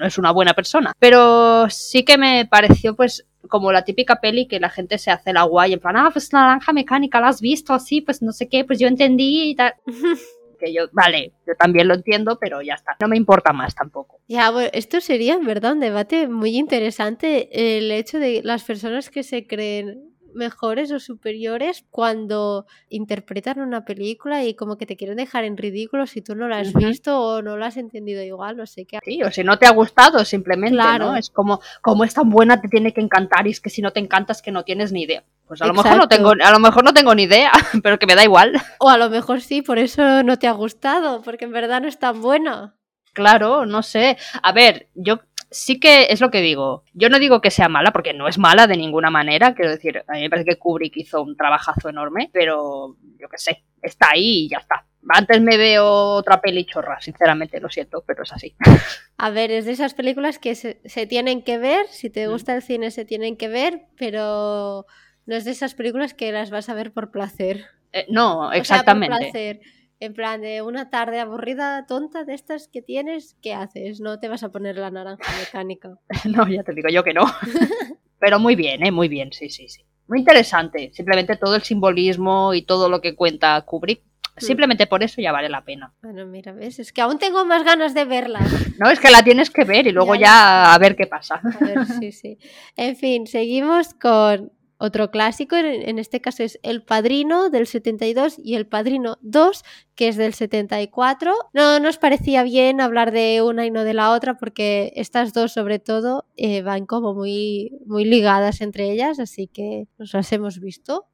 [0.06, 0.94] es una buena persona.
[0.98, 5.34] Pero sí que me pareció, pues, como la típica peli que la gente se hace
[5.34, 8.50] la guay, en plan, ah, pues naranja mecánica, la has visto así, pues no sé
[8.50, 9.74] qué, pues yo entendí y tal.
[10.58, 14.20] que yo, vale, yo también lo entiendo, pero ya está, no me importa más tampoco.
[14.28, 19.10] Ya, bueno, esto sería en verdad un debate muy interesante, el hecho de las personas
[19.10, 25.18] que se creen mejores o superiores cuando interpretan una película y como que te quieren
[25.18, 28.56] dejar en ridículo si tú no la has visto o no la has entendido igual,
[28.56, 29.00] no sé qué.
[29.04, 31.16] Sí, o si no te ha gustado simplemente, ¿no?
[31.16, 33.92] Es como, como es tan buena te tiene que encantar y es que si no
[33.92, 35.24] te encantas que no tienes ni idea.
[35.48, 37.52] Pues a lo mejor no tengo, a lo mejor no tengo ni idea,
[37.84, 38.54] pero que me da igual.
[38.80, 41.88] O a lo mejor sí, por eso no te ha gustado, porque en verdad no
[41.88, 42.76] es tan buena.
[43.14, 44.18] Claro, no sé.
[44.44, 46.84] A ver, yo sí que es lo que digo.
[46.94, 49.54] Yo no digo que sea mala, porque no es mala de ninguna manera.
[49.54, 53.38] Quiero decir, a mí me parece que Kubrick hizo un trabajazo enorme, pero yo qué
[53.38, 54.86] sé, está ahí y ya está.
[55.10, 58.56] Antes me veo otra peli chorra, sinceramente, lo siento, pero es así.
[59.18, 62.62] A ver, es de esas películas que se, tienen que ver, si te gusta el
[62.62, 64.86] cine se tienen que ver, pero
[65.26, 67.66] no es de esas películas que las vas a ver por placer.
[67.94, 69.16] Eh, no, exactamente.
[69.16, 69.62] por placer.
[70.00, 74.00] En plan, de una tarde aburrida, tonta de estas que tienes, ¿qué haces?
[74.00, 75.98] No te vas a poner la naranja mecánica.
[76.26, 77.26] no, ya te digo yo que no.
[78.20, 78.92] Pero muy bien, ¿eh?
[78.92, 79.82] Muy bien, sí, sí, sí.
[80.08, 80.92] Muy interesante.
[80.94, 84.02] Simplemente todo el simbolismo y todo lo que cuenta Kubrick.
[84.36, 84.40] Hmm.
[84.46, 85.92] Simplemente por eso ya vale la pena.
[86.04, 88.42] Bueno, mira, ves, es que aún tengo más ganas de verla.
[88.78, 91.42] No, es que la tienes que ver y luego ya a ver qué pasa.
[91.44, 92.38] A ver, sí, sí.
[92.76, 98.56] En fin, seguimos con otro clásico, en este caso es El Padrino del 72 y
[98.56, 99.64] El Padrino 2,
[99.96, 101.34] que es del 74.
[101.54, 105.52] No nos parecía bien hablar de una y no de la otra porque estas dos
[105.52, 110.60] sobre todo eh, van como muy, muy ligadas entre ellas, así que nos las hemos
[110.60, 111.08] visto.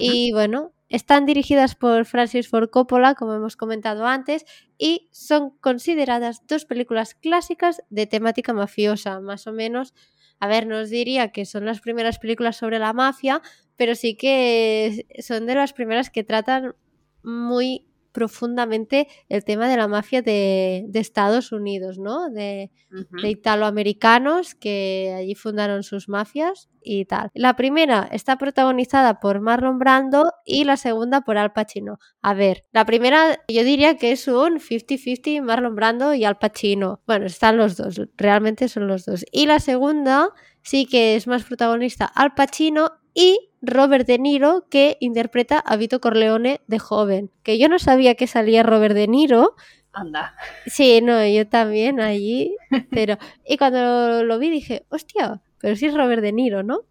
[0.00, 4.44] Y bueno, están dirigidas por Francis Ford Coppola, como hemos comentado antes,
[4.76, 9.94] y son consideradas dos películas clásicas de temática mafiosa, más o menos
[10.40, 13.42] a ver, no os diría que son las primeras películas sobre la mafia,
[13.76, 16.74] pero sí que son de las primeras que tratan
[17.22, 17.87] muy
[18.18, 22.28] profundamente el tema de la mafia de, de Estados Unidos, ¿no?
[22.30, 27.30] De, de italoamericanos que allí fundaron sus mafias y tal.
[27.32, 32.00] La primera está protagonizada por Marlon Brando y la segunda por Al Pacino.
[32.20, 37.00] A ver, la primera yo diría que es un 50-50 Marlon Brando y Al Pacino.
[37.06, 39.24] Bueno, están los dos, realmente son los dos.
[39.30, 40.30] Y la segunda
[40.62, 46.00] sí que es más protagonista Al Pacino y Robert De Niro que interpreta a Vito
[46.00, 47.30] Corleone de joven.
[47.42, 49.54] Que yo no sabía que salía Robert De Niro.
[49.92, 50.34] Anda.
[50.66, 52.56] Sí, no, yo también allí,
[52.90, 53.18] pero...
[53.46, 56.82] Y cuando lo, lo vi dije, hostia, pero sí es Robert De Niro, ¿no?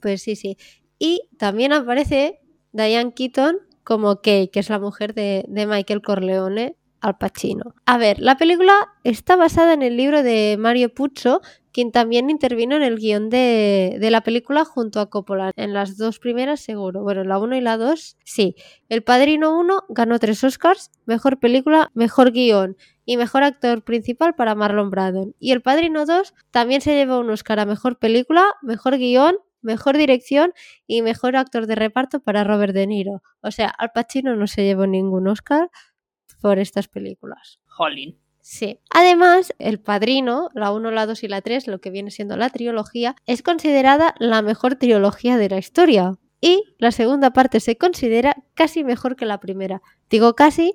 [0.00, 0.56] Pues sí, sí.
[0.98, 2.40] Y también aparece
[2.72, 7.74] Diane Keaton como Kay, que es la mujer de, de Michael Corleone al Pacino.
[7.84, 8.72] A ver, la película
[9.04, 11.42] está basada en el libro de Mario Puzo,
[11.74, 15.50] quien también intervino en el guion de, la película junto a Coppola.
[15.56, 17.02] En las dos primeras seguro.
[17.02, 18.54] Bueno, la 1 y la 2, sí.
[18.88, 24.54] El Padrino 1 ganó tres Oscars, mejor película, mejor guion y mejor actor principal para
[24.54, 25.34] Marlon Brando.
[25.40, 29.96] Y El Padrino 2 también se llevó un Oscar a mejor película, mejor guion, mejor
[29.96, 30.52] dirección
[30.86, 33.20] y mejor actor de reparto para Robert De Niro.
[33.40, 35.70] O sea, Al Pacino no se llevó ningún Oscar
[36.40, 37.58] por estas películas.
[37.66, 38.23] Jolín.
[38.46, 38.78] Sí.
[38.90, 42.50] Además, El Padrino, la 1, la 2 y la 3, lo que viene siendo la
[42.50, 46.18] trilogía, es considerada la mejor trilogía de la historia.
[46.42, 49.80] Y la segunda parte se considera casi mejor que la primera.
[50.10, 50.74] Digo casi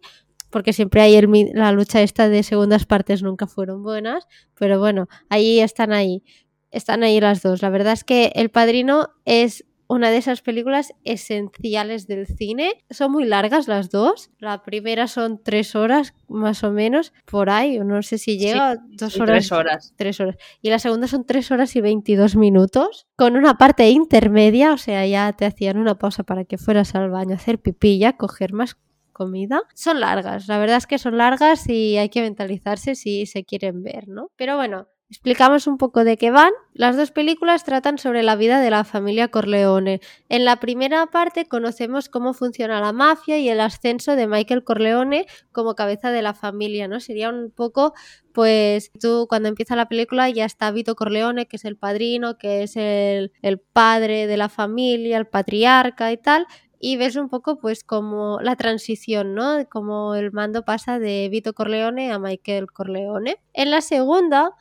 [0.49, 1.21] porque siempre hay
[1.53, 6.23] la lucha esta de segundas partes nunca fueron buenas, pero bueno, ahí están ahí.
[6.71, 7.61] Están ahí las dos.
[7.61, 12.85] La verdad es que El Padrino es una de esas películas esenciales del cine.
[12.91, 14.29] Son muy largas las dos.
[14.37, 17.79] La primera son tres horas, más o menos, por ahí.
[17.79, 19.33] o No sé si llega dos horas.
[19.33, 19.93] tres horas.
[19.97, 20.37] Tres horas.
[20.61, 25.05] Y la segunda son tres horas y 22 minutos, con una parte intermedia, o sea,
[25.07, 28.77] ya te hacían una pausa para que fueras al baño a hacer pipilla, coger más
[29.11, 29.63] comida.
[29.73, 33.83] Son largas, la verdad es que son largas y hay que mentalizarse si se quieren
[33.83, 34.29] ver, ¿no?
[34.37, 36.51] Pero bueno, explicamos un poco de qué van.
[36.73, 40.01] Las dos películas tratan sobre la vida de la familia Corleone.
[40.29, 45.25] En la primera parte conocemos cómo funciona la mafia y el ascenso de Michael Corleone
[45.51, 46.99] como cabeza de la familia, ¿no?
[46.99, 47.93] Sería un poco
[48.33, 52.63] pues tú cuando empieza la película ya está Vito Corleone, que es el padrino, que
[52.63, 53.31] es el,
[53.73, 56.45] padre de la familia, el patriarca y tal,
[56.79, 59.67] y ves un poco pues como la transición, ¿no?
[59.69, 63.37] Como el mando pasa de Vito Corleone a Michael Corleone.
[63.53, 64.55] En la segunda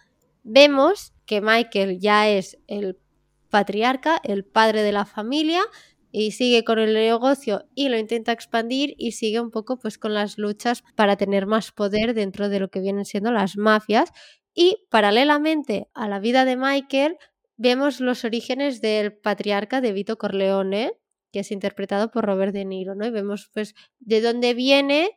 [0.49, 2.99] vemos que Michael ya es el
[3.51, 5.63] patriarca, el padre de la familia,
[6.11, 10.15] y sigue con el negocio y lo intenta expandir y sigue un poco pues con
[10.15, 14.11] las luchas para tener más poder dentro de lo que vienen siendo las mafias
[14.55, 17.19] y paralelamente a la vida de Michael
[17.59, 20.93] vemos los orígenes del patriarca de Vito Corleone
[21.31, 23.05] que es interpretado por Robert De Niro, ¿no?
[23.05, 25.11] Y vemos pues de dónde viene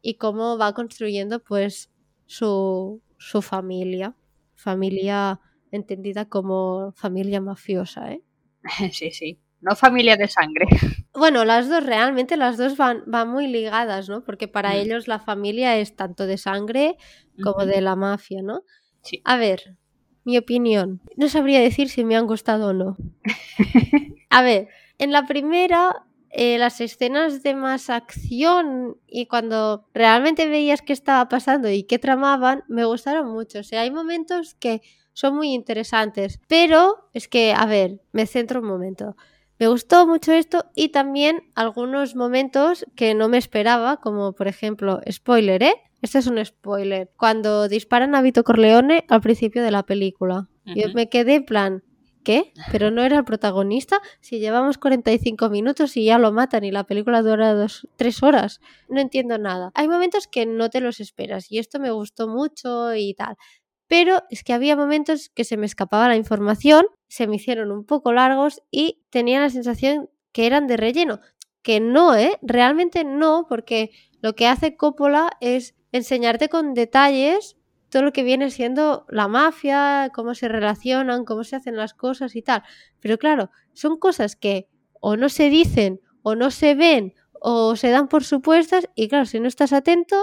[0.00, 1.90] y cómo va construyendo pues
[2.26, 4.14] su, su familia,
[4.56, 5.40] familia
[5.70, 8.22] entendida como familia mafiosa, ¿eh?
[8.92, 9.38] Sí, sí.
[9.60, 10.66] No familia de sangre.
[11.14, 14.22] Bueno, las dos realmente, las dos van, van muy ligadas, ¿no?
[14.22, 14.78] Porque para Mm.
[14.80, 16.96] ellos la familia es tanto de sangre
[17.42, 18.64] como de la mafia, ¿no?
[19.02, 19.22] Sí.
[19.24, 19.76] A ver,
[20.24, 21.00] mi opinión.
[21.16, 22.96] No sabría decir si me han gustado o no.
[24.30, 26.05] A ver, en la primera,
[26.38, 31.98] eh, las escenas de más acción y cuando realmente veías qué estaba pasando y qué
[31.98, 33.60] tramaban, me gustaron mucho.
[33.60, 34.82] O sea, hay momentos que
[35.14, 36.38] son muy interesantes.
[36.46, 39.16] Pero es que, a ver, me centro un momento.
[39.58, 45.00] Me gustó mucho esto y también algunos momentos que no me esperaba, como por ejemplo,
[45.10, 45.74] spoiler, ¿eh?
[46.02, 47.10] Este es un spoiler.
[47.16, 50.48] Cuando disparan a Vito Corleone al principio de la película.
[50.66, 51.82] Yo me quedé en plan,
[52.26, 52.52] ¿qué?
[52.72, 54.00] ¿Pero no era el protagonista?
[54.20, 58.60] Si llevamos 45 minutos y ya lo matan y la película dura dos, tres horas.
[58.88, 59.70] No entiendo nada.
[59.74, 63.36] Hay momentos que no te los esperas y esto me gustó mucho y tal.
[63.86, 67.84] Pero es que había momentos que se me escapaba la información, se me hicieron un
[67.84, 71.20] poco largos y tenía la sensación que eran de relleno.
[71.62, 72.40] Que no, ¿eh?
[72.42, 77.55] Realmente no, porque lo que hace Coppola es enseñarte con detalles
[77.90, 82.36] todo lo que viene siendo la mafia, cómo se relacionan, cómo se hacen las cosas
[82.36, 82.62] y tal.
[83.00, 84.68] Pero claro, son cosas que
[85.00, 89.26] o no se dicen, o no se ven, o se dan por supuestas, y claro,
[89.26, 90.16] si no estás atento,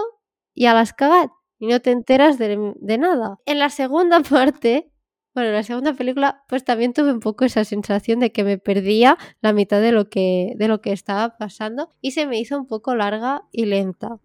[0.54, 3.38] ya las cagas y no te enteras de, de nada.
[3.46, 4.90] En la segunda parte,
[5.34, 8.58] bueno, en la segunda película, pues también tuve un poco esa sensación de que me
[8.58, 12.56] perdía la mitad de lo que, de lo que estaba pasando y se me hizo
[12.56, 14.20] un poco larga y lenta.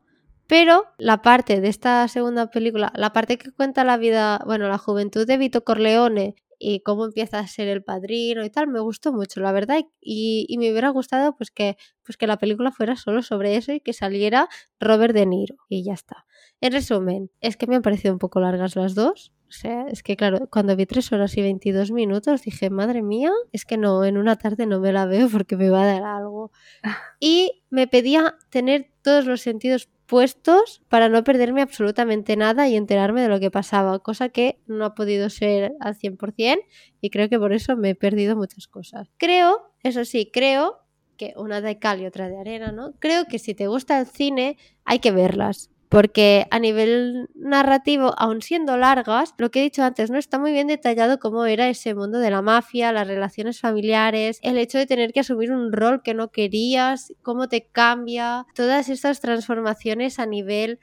[0.49, 4.79] Pero la parte de esta segunda película, la parte que cuenta la vida, bueno, la
[4.79, 9.13] juventud de Vito Corleone y cómo empieza a ser el padrino y tal, me gustó
[9.13, 12.95] mucho, la verdad, y, y me hubiera gustado pues que, pues que la película fuera
[12.95, 16.25] solo sobre eso y que saliera Robert De Niro y ya está.
[16.61, 20.01] En resumen, es que me han parecido un poco largas las dos, o sea, es
[20.01, 24.03] que claro, cuando vi 3 horas y 22 minutos dije, madre mía, es que no,
[24.03, 26.51] en una tarde no me la veo porque me va a dar algo.
[27.19, 33.21] Y me pedía tener todos los sentidos puestos para no perderme absolutamente nada y enterarme
[33.21, 36.57] de lo que pasaba, cosa que no ha podido ser al 100%
[36.99, 39.07] y creo que por eso me he perdido muchas cosas.
[39.17, 40.79] Creo, eso sí, creo
[41.15, 42.93] que una de cal y otra de arena, ¿no?
[42.97, 48.41] Creo que si te gusta el cine hay que verlas porque a nivel narrativo, aun
[48.43, 51.95] siendo largas, lo que he dicho antes, no está muy bien detallado cómo era ese
[51.95, 56.03] mundo de la mafia, las relaciones familiares, el hecho de tener que asumir un rol
[56.03, 60.79] que no querías, cómo te cambia, todas estas transformaciones a nivel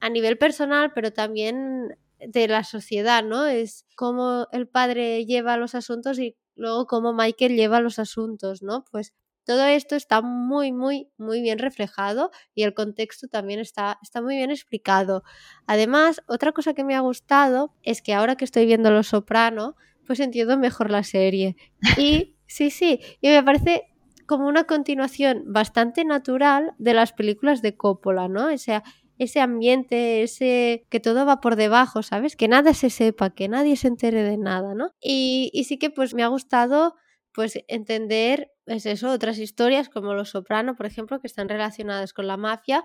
[0.00, 3.46] a nivel personal, pero también de la sociedad, ¿no?
[3.46, 8.84] Es cómo el padre lleva los asuntos y luego cómo Michael lleva los asuntos, ¿no?
[8.90, 9.12] Pues
[9.44, 14.36] todo esto está muy, muy, muy bien reflejado y el contexto también está, está muy
[14.36, 15.22] bien explicado.
[15.66, 19.76] Además, otra cosa que me ha gustado es que ahora que estoy viendo Los Soprano,
[20.06, 21.56] pues entiendo mejor la serie.
[21.98, 23.84] Y sí, sí, y me parece
[24.26, 28.46] como una continuación bastante natural de las películas de Coppola, ¿no?
[28.52, 28.82] O sea,
[29.18, 32.36] ese ambiente, ese que todo va por debajo, ¿sabes?
[32.36, 34.90] Que nada se sepa, que nadie se entere de nada, ¿no?
[35.00, 36.94] Y, y sí que pues me ha gustado
[37.34, 42.26] pues entender es eso, otras historias como Los Soprano, por ejemplo, que están relacionadas con
[42.26, 42.84] la mafia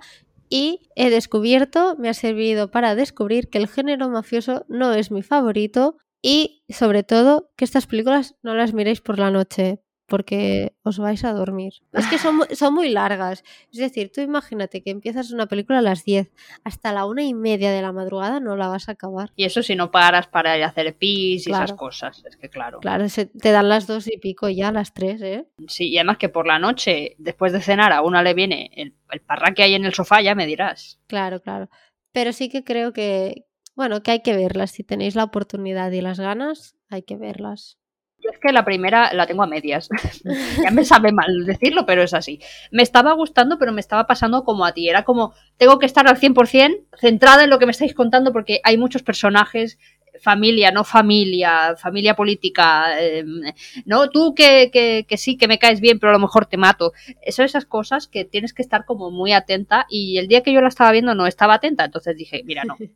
[0.50, 5.22] y he descubierto, me ha servido para descubrir que el género mafioso no es mi
[5.22, 10.98] favorito y sobre todo que estas películas no las miréis por la noche porque os
[11.00, 11.74] vais a dormir.
[11.92, 13.44] Es que son, son muy largas.
[13.72, 16.32] Es decir, tú imagínate que empiezas una película a las 10,
[16.64, 19.32] hasta la una y media de la madrugada no la vas a acabar.
[19.36, 22.50] Y eso si no paras para ir a hacer pis y esas cosas, es que
[22.50, 22.80] claro.
[22.80, 25.46] Claro, te dan las dos y pico ya, las tres, ¿eh?
[25.68, 28.96] Sí, y además que por la noche, después de cenar, a una le viene el,
[29.12, 31.00] el parra que hay en el sofá, ya me dirás.
[31.08, 31.70] Claro, claro.
[32.14, 33.46] Pero sí que creo que,
[33.76, 34.72] bueno, que hay que verlas.
[34.72, 37.78] Si tenéis la oportunidad y las ganas, hay que verlas
[38.24, 39.90] es que la primera la tengo a medias.
[40.64, 42.40] ya me sabe mal decirlo, pero es así.
[42.72, 44.90] Me estaba gustando, pero me estaba pasando como a ti.
[44.90, 48.60] Era como, tengo que estar al 100% centrada en lo que me estáis contando porque
[48.64, 49.78] hay muchos personajes,
[50.22, 53.42] familia, no familia, familia política, em,
[53.86, 56.58] no, tú que, que, que, sí, que me caes bien, pero a lo mejor te
[56.58, 56.94] mato.
[57.30, 60.62] Son esas cosas que tienes que estar como muy atenta y el día que yo
[60.62, 62.76] la estaba viendo no estaba atenta, entonces dije, mira, no.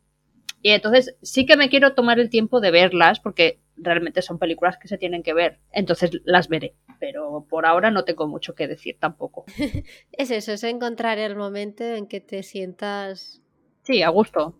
[0.64, 4.78] Y entonces sí que me quiero tomar el tiempo de verlas porque realmente son películas
[4.78, 5.58] que se tienen que ver.
[5.72, 6.74] Entonces las veré.
[7.00, 9.44] Pero por ahora no tengo mucho que decir tampoco.
[10.12, 13.42] es eso, es encontrar el momento en que te sientas.
[13.82, 14.58] Sí, a gusto.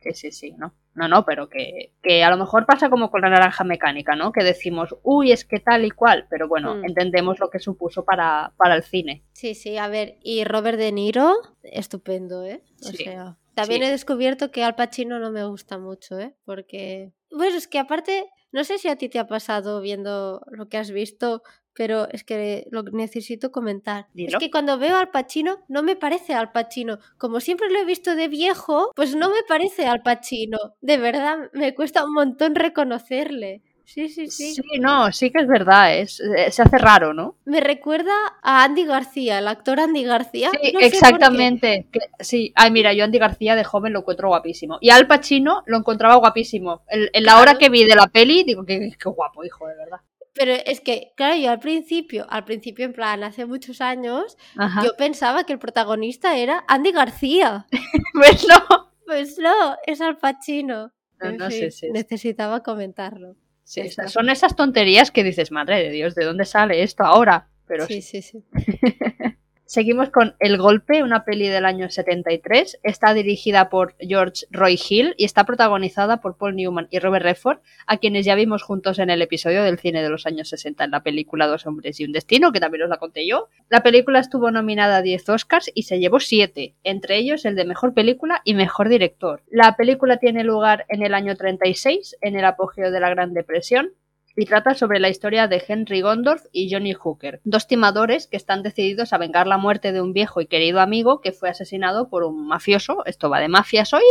[0.00, 0.74] Que sí, sí, ¿no?
[0.94, 4.32] No, no, pero que, que, a lo mejor pasa como con la naranja mecánica, ¿no?
[4.32, 6.86] Que decimos, uy, es que tal y cual, pero bueno, mm.
[6.86, 9.22] entendemos lo que supuso para, para el cine.
[9.32, 12.62] Sí, sí, a ver, y Robert De Niro, estupendo, ¿eh?
[12.82, 16.34] O sea, también he descubierto que Al Pacino no me gusta mucho, ¿eh?
[16.44, 20.68] Porque bueno, es que aparte, no sé si a ti te ha pasado viendo lo
[20.68, 21.42] que has visto,
[21.78, 24.08] pero es que lo necesito comentar.
[24.16, 26.98] Es que cuando veo al Pacino, no me parece al Pacino.
[27.18, 30.58] Como siempre lo he visto de viejo, pues no me parece al Pacino.
[30.80, 33.62] De verdad, me cuesta un montón reconocerle.
[33.88, 34.54] Sí, sí, sí.
[34.54, 37.38] Sí, no, sí que es verdad, es, eh, se hace raro, ¿no?
[37.46, 38.12] Me recuerda
[38.42, 40.50] a Andy García, el actor Andy García.
[40.50, 41.88] Sí, exactamente.
[42.20, 44.76] sí, ay, mira, yo Andy García de joven lo encuentro guapísimo.
[44.82, 46.82] Y Al Pacino lo encontraba guapísimo.
[46.88, 50.00] En, la hora que vi de la peli, digo que qué guapo, hijo, de verdad.
[50.34, 54.36] Pero es que, claro, yo al principio, al principio en plan, hace muchos años,
[54.84, 57.66] yo pensaba que el protagonista era Andy García.
[58.12, 58.90] pues no.
[59.06, 60.92] Pues no, es Al Pacino.
[61.22, 61.88] No, no, sí, sí.
[61.90, 63.34] Necesitaba comentarlo.
[63.68, 67.48] Sí, son esas tonterías que dices, madre de Dios, ¿de dónde sale esto ahora?
[67.66, 68.42] Pero sí, sí, sí.
[69.68, 72.80] Seguimos con El Golpe, una peli del año 73.
[72.82, 77.58] Está dirigida por George Roy Hill y está protagonizada por Paul Newman y Robert Redford,
[77.86, 80.90] a quienes ya vimos juntos en el episodio del cine de los años 60 en
[80.90, 83.50] la película Dos hombres y un destino, que también os la conté yo.
[83.68, 87.66] La película estuvo nominada a 10 Oscars y se llevó 7, entre ellos el de
[87.66, 89.42] Mejor Película y Mejor Director.
[89.50, 93.92] La película tiene lugar en el año 36, en el apogeo de la Gran Depresión,
[94.38, 98.62] y trata sobre la historia de Henry Gondorf y Johnny Hooker, dos timadores que están
[98.62, 102.22] decididos a vengar la muerte de un viejo y querido amigo que fue asesinado por
[102.22, 103.04] un mafioso.
[103.04, 104.04] Esto va de mafias hoy.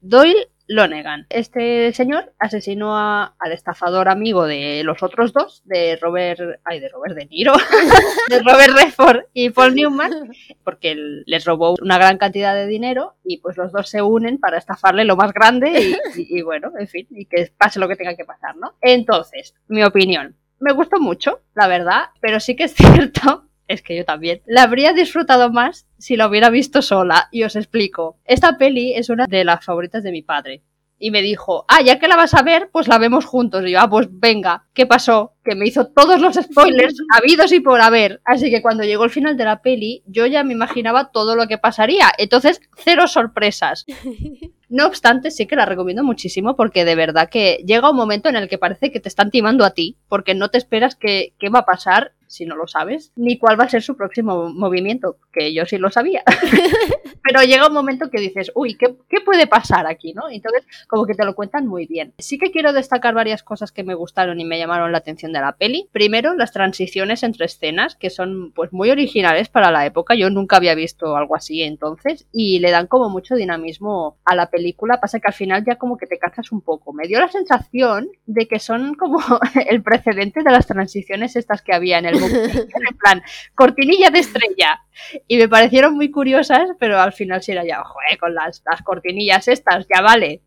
[0.00, 1.26] Doyle Lonegan.
[1.30, 7.16] Este señor asesinó al estafador amigo de los otros dos, de Robert, ay, de Robert
[7.16, 7.54] De Niro,
[8.28, 10.30] de Robert Redford y Paul Newman,
[10.62, 10.94] porque
[11.26, 15.04] les robó una gran cantidad de dinero y pues los dos se unen para estafarle
[15.04, 18.26] lo más grande y, y bueno, en fin, y que pase lo que tenga que
[18.26, 18.74] pasar, ¿no?
[18.80, 20.36] Entonces, mi opinión.
[20.60, 24.62] Me gustó mucho, la verdad, pero sí que es cierto es que yo también, la
[24.62, 27.28] habría disfrutado más si la hubiera visto sola.
[27.30, 28.18] Y os explico.
[28.24, 30.62] Esta peli es una de las favoritas de mi padre.
[31.00, 33.62] Y me dijo, ah, ya que la vas a ver, pues la vemos juntos.
[33.64, 35.34] Y yo, ah, pues venga, ¿qué pasó?
[35.44, 38.20] Que me hizo todos los spoilers habidos y por haber.
[38.24, 41.46] Así que cuando llegó el final de la peli, yo ya me imaginaba todo lo
[41.46, 42.08] que pasaría.
[42.18, 43.86] Entonces, cero sorpresas.
[44.70, 48.36] No obstante, sí que la recomiendo muchísimo porque de verdad que llega un momento en
[48.36, 51.48] el que parece que te están timando a ti, porque no te esperas que, qué
[51.48, 55.16] va a pasar si no lo sabes, ni cuál va a ser su próximo movimiento,
[55.32, 56.22] que yo sí lo sabía.
[57.22, 60.14] Pero llega un momento que dices, uy, ¿qué, ¿qué, puede pasar aquí?
[60.14, 60.30] ¿no?
[60.30, 62.14] Entonces, como que te lo cuentan muy bien.
[62.18, 65.40] Sí que quiero destacar varias cosas que me gustaron y me llamaron la atención de
[65.40, 65.88] la peli.
[65.92, 70.14] Primero, las transiciones entre escenas, que son pues muy originales para la época.
[70.14, 74.50] Yo nunca había visto algo así entonces, y le dan como mucho dinamismo a la
[74.50, 75.00] película.
[75.00, 76.92] Pasa que al final ya como que te cazas un poco.
[76.92, 79.18] Me dio la sensación de que son como
[79.68, 83.22] el precedente de las transiciones estas que había en el en plan,
[83.54, 84.80] cortinilla de estrella.
[85.26, 88.82] Y me parecieron muy curiosas, pero al final sí era ya, joder, con las, las
[88.82, 90.42] cortinillas estas, ya vale.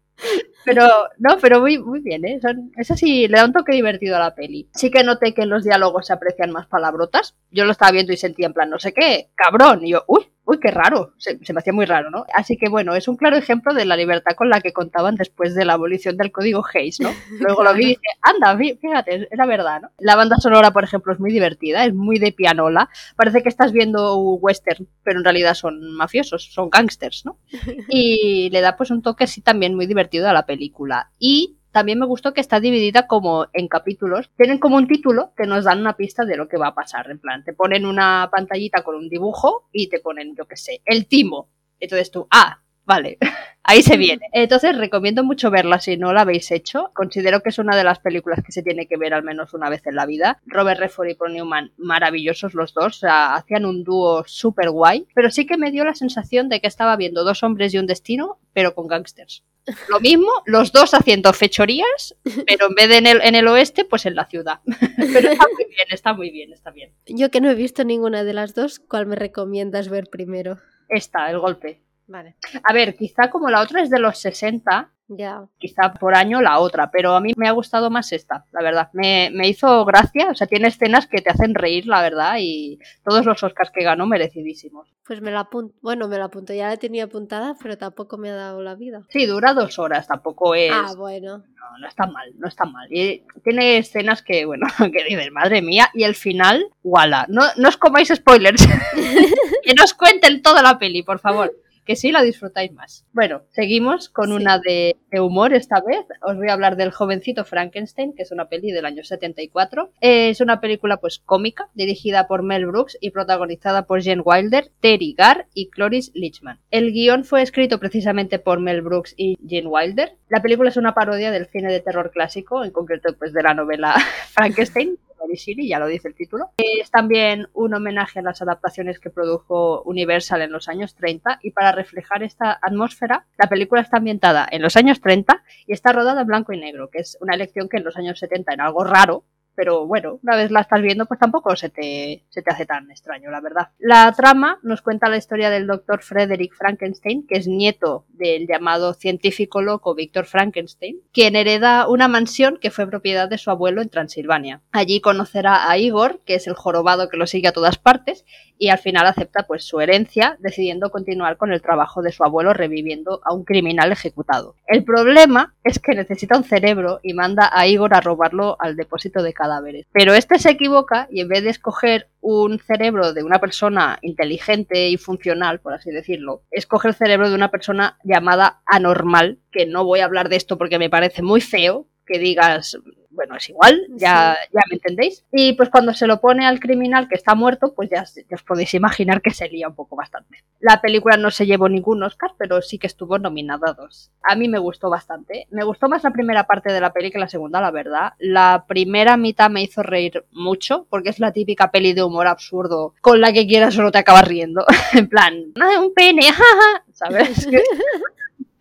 [0.65, 0.87] Pero,
[1.17, 2.39] no, pero muy, muy bien, ¿eh?
[2.41, 4.69] Son, eso sí, le da un toque divertido a la peli.
[4.73, 7.35] Sí que noté que en los diálogos se aprecian más palabrotas.
[7.51, 9.85] Yo lo estaba viendo y sentía en plan, no sé qué, cabrón.
[9.85, 11.13] Y yo, uy, uy, qué raro.
[11.17, 12.25] Se, me hacía muy raro, ¿no?
[12.33, 15.55] Así que bueno, es un claro ejemplo de la libertad con la que contaban después
[15.55, 17.09] de la abolición del código Hayes, ¿no?
[17.39, 19.91] Luego lo vi y dije, anda, fíjate, era verdad, ¿no?
[19.99, 22.89] La banda sonora, por ejemplo, es muy divertida, es muy de pianola.
[23.15, 27.37] Parece que estás viendo western, pero en realidad son mafiosos, son gangsters, ¿no?
[27.89, 31.11] Y le da pues un toque así también muy divertido a la película.
[31.17, 34.29] Y también me gustó que está dividida como en capítulos.
[34.35, 37.09] Tienen como un título que nos dan una pista de lo que va a pasar.
[37.09, 40.81] En plan, te ponen una pantallita con un dibujo y te ponen, yo qué sé,
[40.83, 41.47] el timo.
[41.79, 43.17] Entonces tú, ah, vale,
[43.63, 44.27] ahí se viene.
[44.33, 46.91] Entonces recomiendo mucho verla si no la habéis hecho.
[46.93, 49.69] Considero que es una de las películas que se tiene que ver al menos una
[49.69, 50.41] vez en la vida.
[50.45, 55.07] Robert Redford y Paul Newman, maravillosos los dos, o sea, hacían un dúo súper guay,
[55.15, 57.87] pero sí que me dio la sensación de que estaba viendo dos hombres y un
[57.87, 59.45] destino, pero con gangsters.
[59.89, 62.15] Lo mismo, los dos haciendo fechorías,
[62.47, 64.59] pero en vez de en el, en el oeste, pues en la ciudad.
[64.97, 66.91] Pero está muy bien, está muy bien, está bien.
[67.07, 70.57] Yo que no he visto ninguna de las dos, ¿cuál me recomiendas ver primero?
[70.89, 71.81] Esta, el golpe.
[72.07, 72.35] Vale.
[72.63, 75.45] A ver, quizá como la otra es de los 60, Ya.
[75.57, 78.89] quizá por año la otra, pero a mí me ha gustado más esta, la verdad.
[78.93, 82.79] Me, me hizo gracia, o sea, tiene escenas que te hacen reír, la verdad, y
[83.03, 84.87] todos los Oscars que ganó merecidísimos.
[85.05, 85.75] Pues me la apunto.
[85.81, 86.53] Bueno, me la apunto.
[86.53, 89.01] Ya la tenía apuntada, pero tampoco me ha dado la vida.
[89.09, 90.71] Sí, dura dos horas, tampoco es...
[90.73, 91.39] Ah, bueno.
[91.39, 92.87] No, no está mal, no está mal.
[92.89, 97.25] Y tiene escenas que, bueno, que dices, madre mía, y el final, wala.
[97.27, 98.65] No, no os comáis spoilers.
[99.63, 101.53] que no os cuenten toda la peli, por favor.
[101.91, 103.05] Que sí la disfrutáis más.
[103.11, 104.31] Bueno, seguimos con Sí.
[104.33, 106.05] una de, de humor esta vez.
[106.21, 109.91] Os voy a hablar del jovencito Frankenstein, que es una peli del año 74.
[109.99, 114.71] Eh, es una película pues cómica, dirigida por Mel Brooks y protagonizada por Jen Wilder,
[114.79, 116.59] Terry Garr y Cloris Leachman.
[116.71, 120.13] El guion fue escrito precisamente por Mel Brooks y Jen Wilder.
[120.29, 123.53] La película es una parodia del cine de terror clásico, en concreto pues de la
[123.53, 123.95] novela
[124.31, 124.97] Frankenstein.
[125.21, 126.51] Mary Shelley, ya lo dice el título.
[126.57, 131.51] Es también un homenaje a las adaptaciones que produjo Universal en los años 30 y
[131.51, 136.21] para reflejar esta atmósfera, la película está ambientada en los años 30 y está rodada
[136.21, 138.83] en blanco y negro, que es una elección que en los años 70 era algo
[138.83, 139.23] raro,
[139.55, 142.89] pero bueno, una vez la estás viendo, pues tampoco se te, se te hace tan
[142.89, 143.69] extraño, la verdad.
[143.79, 148.93] La trama nos cuenta la historia del doctor Frederick Frankenstein, que es nieto del llamado
[148.93, 153.89] científico loco Víctor Frankenstein, quien hereda una mansión que fue propiedad de su abuelo en
[153.89, 154.61] Transilvania.
[154.71, 158.25] Allí conocerá a Igor, que es el jorobado que lo sigue a todas partes,
[158.57, 162.53] y al final acepta pues su herencia, decidiendo continuar con el trabajo de su abuelo
[162.53, 164.55] reviviendo a un criminal ejecutado.
[164.67, 169.23] El problema es que necesita un cerebro y manda a Igor a robarlo al depósito
[169.23, 169.87] de cadáveres.
[169.91, 174.89] Pero este se equivoca y en vez de escoger un cerebro de una persona inteligente
[174.89, 179.83] y funcional, por así decirlo, escoge el cerebro de una persona llamada anormal, que no
[179.83, 182.77] voy a hablar de esto porque me parece muy feo que digas
[183.11, 185.25] bueno, es igual, ya, ya me entendéis.
[185.31, 188.43] Y pues cuando se lo pone al criminal que está muerto, pues ya, ya os
[188.43, 190.43] podéis imaginar que se lía un poco bastante.
[190.59, 194.11] La película no se llevó ningún Oscar, pero sí que estuvo nominada a dos.
[194.23, 195.47] A mí me gustó bastante.
[195.51, 198.13] Me gustó más la primera parte de la peli que la segunda, la verdad.
[198.17, 202.95] La primera mitad me hizo reír mucho, porque es la típica peli de humor absurdo
[203.01, 204.65] con la que quieras solo te acabas riendo.
[204.93, 207.47] en plan, "Ah, un pene, jaja", ¿sabes?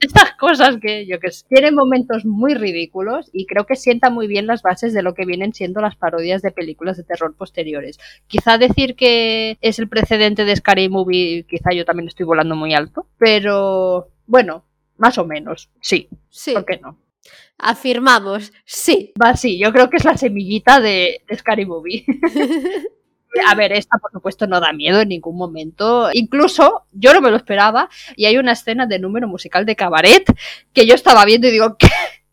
[0.01, 1.45] estas cosas que yo que sé.
[1.49, 5.27] Tiene momentos muy ridículos y creo que sienta muy bien las bases de lo que
[5.27, 7.99] vienen siendo las parodias de películas de terror posteriores.
[8.27, 12.75] Quizá decir que es el precedente de Scary Movie, quizá yo también estoy volando muy
[12.75, 14.65] alto, pero bueno,
[14.97, 16.09] más o menos, sí.
[16.31, 16.55] Sí.
[16.55, 16.99] ¿Por qué no?
[17.59, 19.13] Afirmamos, sí.
[19.23, 22.07] Va, sí, yo creo que es la semillita de, de Scary Movie.
[23.47, 26.11] A ver, esta por supuesto no da miedo en ningún momento.
[26.13, 30.25] Incluso yo no me lo esperaba y hay una escena de número musical de cabaret
[30.73, 31.89] que yo estaba viendo y digo, ¿qué,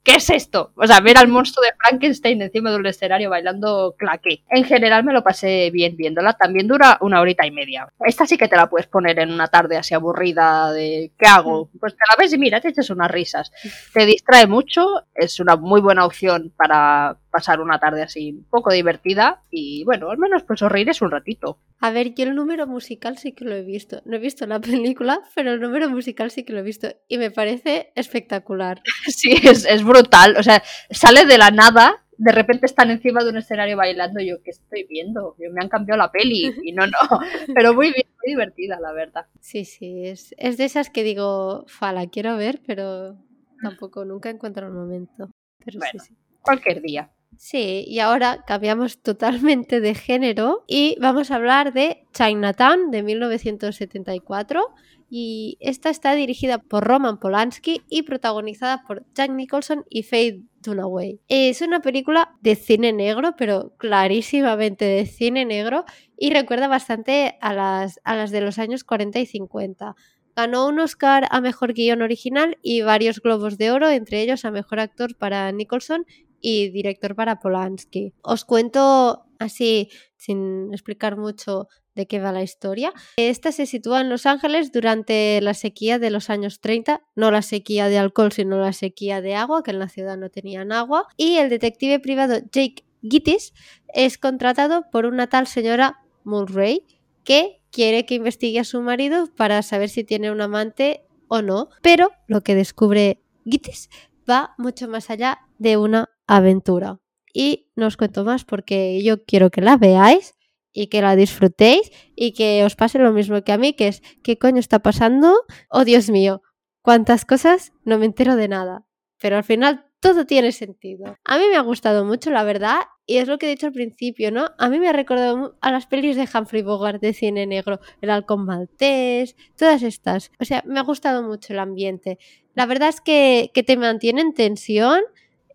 [0.08, 0.72] ¿qué es esto?
[0.76, 4.42] O sea, ver al monstruo de Frankenstein encima de un escenario bailando claqué.
[4.50, 6.34] En general me lo pasé bien viéndola.
[6.34, 7.88] También dura una horita y media.
[8.00, 11.70] Esta sí que te la puedes poner en una tarde así aburrida de ¿qué hago?
[11.80, 13.52] Pues te la ves y mira, te echas unas risas.
[13.94, 18.72] Te distrae mucho, es una muy buena opción para pasar una tarde así un poco
[18.74, 21.60] divertida y bueno, al menos pues os reíres un ratito.
[21.80, 24.02] A ver, yo el número musical sí que lo he visto.
[24.06, 24.60] No he visto la
[24.96, 28.82] película, pero el número musical sí que lo he visto y me parece espectacular.
[29.06, 30.36] Sí, es, es brutal.
[30.38, 34.20] O sea, sale de la nada, de repente están encima de un escenario bailando.
[34.20, 35.36] Yo, ¿qué estoy viendo?
[35.38, 36.52] Yo, me han cambiado la peli.
[36.64, 37.20] Y no, no.
[37.54, 39.28] Pero muy bien, muy divertida, la verdad.
[39.40, 43.16] Sí, sí, es, es de esas que digo, fa, la quiero ver, pero
[43.62, 45.30] tampoco nunca encuentro el momento.
[45.64, 45.92] Pero Bueno.
[46.04, 46.16] sí, sí.
[46.42, 47.12] Cualquier día.
[47.38, 54.74] Sí, y ahora cambiamos totalmente de género y vamos a hablar de Chinatown de 1974.
[55.10, 61.22] Y esta está dirigida por Roman Polanski y protagonizada por Jack Nicholson y Faye Dunaway.
[61.30, 65.86] Es una película de cine negro, pero clarísimamente de cine negro,
[66.18, 69.96] y recuerda bastante a las, a las de los años 40 y 50.
[70.36, 74.52] Ganó un Oscar a Mejor Guión Original y varios Globos de Oro, entre ellos a
[74.52, 76.06] Mejor Actor para Nicholson
[76.42, 78.14] y director para Polanski.
[78.22, 81.68] Os cuento así, sin explicar mucho
[81.98, 82.94] de qué va la historia.
[83.18, 87.42] Esta se sitúa en Los Ángeles durante la sequía de los años 30, no la
[87.42, 91.08] sequía de alcohol, sino la sequía de agua, que en la ciudad no tenían agua,
[91.18, 93.54] y el detective privado Jake Gittis
[93.94, 96.86] es contratado por una tal señora Mulray
[97.24, 101.70] que quiere que investigue a su marido para saber si tiene un amante o no,
[101.82, 103.90] pero lo que descubre Gittis
[104.30, 107.00] va mucho más allá de una aventura.
[107.34, 110.36] Y no os cuento más porque yo quiero que la veáis
[110.74, 114.02] y que la disfrutéis y que os pase lo mismo que a mí, que es
[114.24, 115.34] ¿qué coño está pasando?
[115.70, 116.42] Oh Dios mío,
[116.82, 118.86] cuántas cosas, no me entero de nada.
[119.20, 121.18] Pero al final todo tiene sentido.
[121.24, 123.74] A mí me ha gustado mucho, la verdad, y es lo que he dicho al
[123.74, 124.52] principio, ¿no?
[124.58, 128.12] A mí me ha recordado a las pelis de Humphrey Bogart de cine negro, El
[128.12, 130.32] halcón maltés, todas estas.
[130.40, 132.20] O sea, me ha gustado mucho el ambiente.
[132.54, 135.02] La verdad es que, que te mantiene en tensión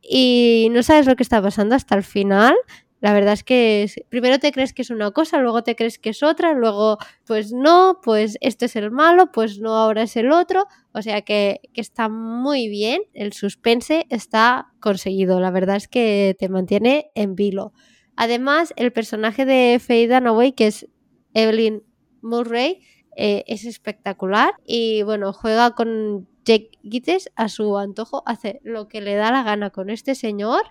[0.03, 2.55] y no sabes lo que está pasando hasta el final.
[3.01, 6.11] La verdad es que primero te crees que es una cosa, luego te crees que
[6.11, 10.31] es otra, luego pues no, pues este es el malo, pues no, ahora es el
[10.31, 10.67] otro.
[10.93, 16.37] O sea que, que está muy bien, el suspense está conseguido, la verdad es que
[16.39, 17.73] te mantiene en vilo.
[18.15, 20.87] Además, el personaje de Faye Dunaway, que es
[21.35, 21.83] Evelyn
[22.21, 22.83] Murray,
[23.17, 29.01] eh, es espectacular y bueno, juega con Jake Gittes a su antojo, hace lo que
[29.01, 30.63] le da la gana con este señor.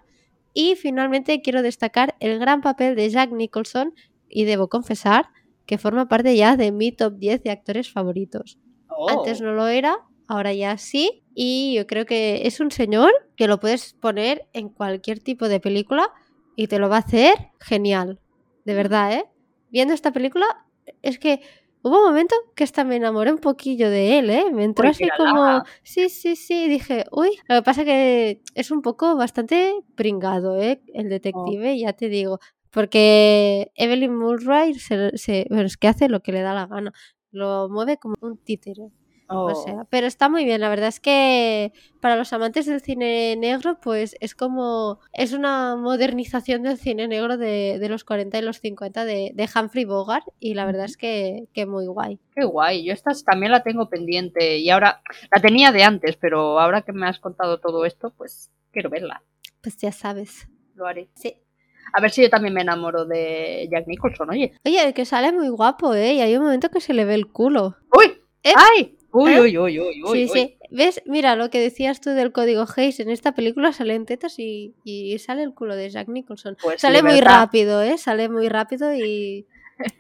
[0.54, 3.94] Y finalmente quiero destacar el gran papel de Jack Nicholson
[4.28, 5.30] y debo confesar
[5.66, 8.60] que forma parte ya de mi top 10 de actores favoritos.
[8.88, 9.10] Oh.
[9.10, 9.96] Antes no lo era,
[10.28, 11.24] ahora ya sí.
[11.34, 15.62] Y yo creo que es un señor que lo puedes poner en cualquier tipo de
[15.62, 16.12] película
[16.56, 18.20] y te lo va a hacer genial.
[18.66, 19.26] De verdad, ¿eh?
[19.70, 20.46] Viendo esta película,
[21.02, 21.42] es que
[21.84, 24.46] hubo un momento que hasta me enamoré un poquillo de él, ¿eh?
[24.52, 25.64] Me entró Uy, así como...
[25.84, 30.82] Sí, sí, sí, dije, uy, lo que pasa que es un poco bastante pringado, ¿eh?
[30.94, 32.40] El detective, ya te digo.
[32.72, 36.94] Porque Evelyn Murray se, se- bueno, es que hace lo que le da la gana.
[37.32, 38.90] Lo mueve como un títere.
[39.32, 39.46] Oh.
[39.52, 40.60] O sea, pero está muy bien.
[40.62, 41.72] La verdad es que
[42.02, 45.00] para los amantes del cine negro, pues es como.
[45.14, 49.50] Es una modernización del cine negro de, de los 40 y los 50 de, de
[49.56, 50.26] Humphrey Bogart.
[50.40, 52.20] Y la verdad es que, que muy guay.
[52.36, 55.02] Qué guay, yo esta también la tengo pendiente y ahora
[55.34, 59.24] la tenía de antes, pero ahora que me has contado todo esto, pues quiero verla,
[59.62, 60.48] Pues ya sabes.
[60.76, 61.10] lo haré.
[61.16, 61.36] Sí.
[61.94, 64.54] A ver si yo también me enamoro de Jack Nicholson, oye.
[64.66, 66.14] Oye, que sale muy guapo, ¿eh?
[66.14, 67.76] Y hay un momento que se le ve el culo.
[67.98, 68.14] ¡Uy!
[68.44, 68.54] ¿Eh?
[68.56, 68.98] ¡Ay!
[69.14, 69.42] Uy, ¿Eh?
[69.42, 70.28] uy, uy, uy, uy.
[70.28, 70.58] sí, sí.
[70.70, 71.02] ¿Ves?
[71.06, 73.00] Mira lo que decías tú del código Hayes.
[73.02, 76.56] En esta película salen tetas y, y sale el culo de Jack Nicholson.
[76.62, 77.40] Pues Sale sí, muy ¿verdad?
[77.42, 77.98] rápido, ¿eh?
[77.98, 79.46] Sale muy rápido y...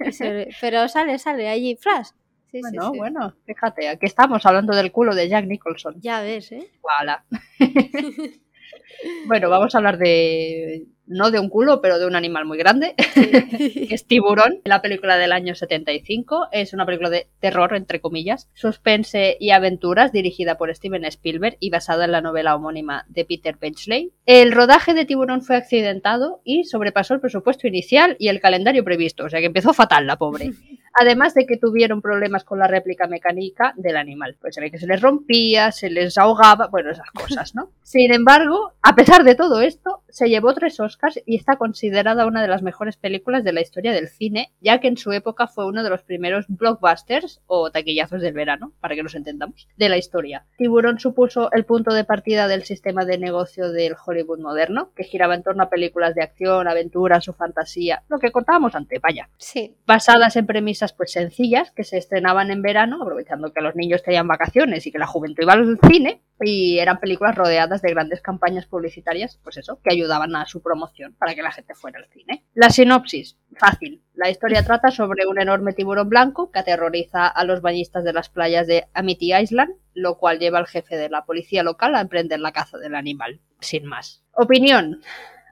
[0.05, 2.07] y se- Pero sale, sale allí, flash.
[2.51, 2.97] Sí, sí, Bueno, sí.
[2.97, 5.95] bueno, fíjate, aquí estamos hablando del culo de Jack Nicholson.
[6.01, 6.69] Ya ves, ¿eh?
[6.81, 7.23] Voilà.
[9.27, 12.95] bueno, vamos a hablar de, no de un culo, pero de un animal muy grande,
[13.13, 16.47] que es Tiburón, la película del año 75.
[16.51, 21.69] Es una película de terror, entre comillas, suspense y aventuras dirigida por Steven Spielberg y
[21.69, 24.11] basada en la novela homónima de Peter Benchley.
[24.25, 29.25] El rodaje de Tiburón fue accidentado y sobrepasó el presupuesto inicial y el calendario previsto,
[29.25, 30.51] o sea que empezó fatal la pobre.
[30.93, 34.35] Además de que tuvieron problemas con la réplica mecánica del animal.
[34.41, 37.69] Pues se ve que se les rompía, se les ahogaba, bueno, esas cosas, ¿no?
[37.81, 42.41] Sin embargo, a pesar de todo esto, se llevó tres Oscars y está considerada una
[42.41, 45.65] de las mejores películas de la historia del cine, ya que en su época fue
[45.65, 49.97] uno de los primeros blockbusters o taquillazos del verano, para que nos entendamos, de la
[49.97, 50.45] historia.
[50.57, 55.35] Tiburón supuso el punto de partida del sistema de negocio del Hollywood moderno, que giraba
[55.35, 59.29] en torno a películas de acción, aventuras o fantasía, lo que contábamos antes, vaya.
[59.37, 59.75] Sí.
[59.85, 64.27] Basadas en premisas pues sencillas que se estrenaban en verano, aprovechando que los niños tenían
[64.27, 68.65] vacaciones y que la juventud iba al cine, y eran películas rodeadas de grandes campañas
[68.65, 72.45] publicitarias, pues eso, que ayudaban a su promoción para que la gente fuera al cine.
[72.53, 74.01] La sinopsis, fácil.
[74.13, 78.29] La historia trata sobre un enorme tiburón blanco que aterroriza a los bañistas de las
[78.29, 82.39] playas de Amity Island, lo cual lleva al jefe de la policía local a emprender
[82.39, 84.23] la caza del animal, sin más.
[84.33, 85.01] Opinión.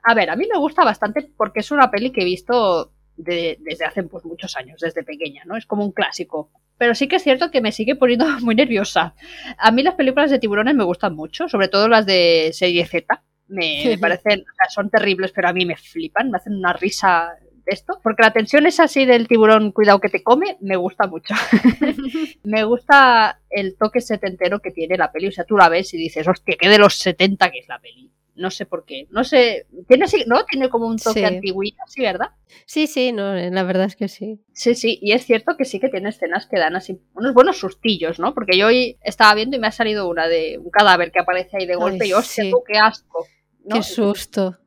[0.03, 3.85] A ver, a mí me gusta bastante porque es una peli que he visto desde
[3.85, 5.57] hace pues, muchos años, desde pequeña, ¿no?
[5.57, 6.51] Es como un clásico.
[6.77, 9.13] Pero sí que es cierto que me sigue poniendo muy nerviosa.
[9.57, 13.21] A mí las películas de tiburones me gustan mucho, sobre todo las de serie Z.
[13.49, 16.73] Me, me parecen, o sea, son terribles, pero a mí me flipan, me hacen una
[16.73, 17.99] risa de esto.
[18.01, 21.33] Porque la tensión es así del tiburón, cuidado que te come, me gusta mucho.
[22.43, 25.27] me gusta el toque setentero que tiene la peli.
[25.27, 27.79] O sea, tú la ves y dices, hostia, que de los 70 que es la
[27.79, 29.07] peli no sé por qué.
[29.11, 30.43] No sé, tiene así, ¿no?
[30.45, 31.53] Tiene como un toque sí.
[31.87, 32.29] sí, ¿verdad?
[32.65, 34.39] Sí, sí, no, la verdad es que sí.
[34.53, 37.57] Sí, sí, y es cierto que sí que tiene escenas que dan así unos buenos
[37.57, 38.33] sustillos, ¿no?
[38.33, 41.57] Porque yo hoy estaba viendo y me ha salido una de un cadáver que aparece
[41.57, 42.51] ahí de golpe y hostia, sí.
[42.65, 43.27] qué asco.
[43.67, 44.57] Qué susto.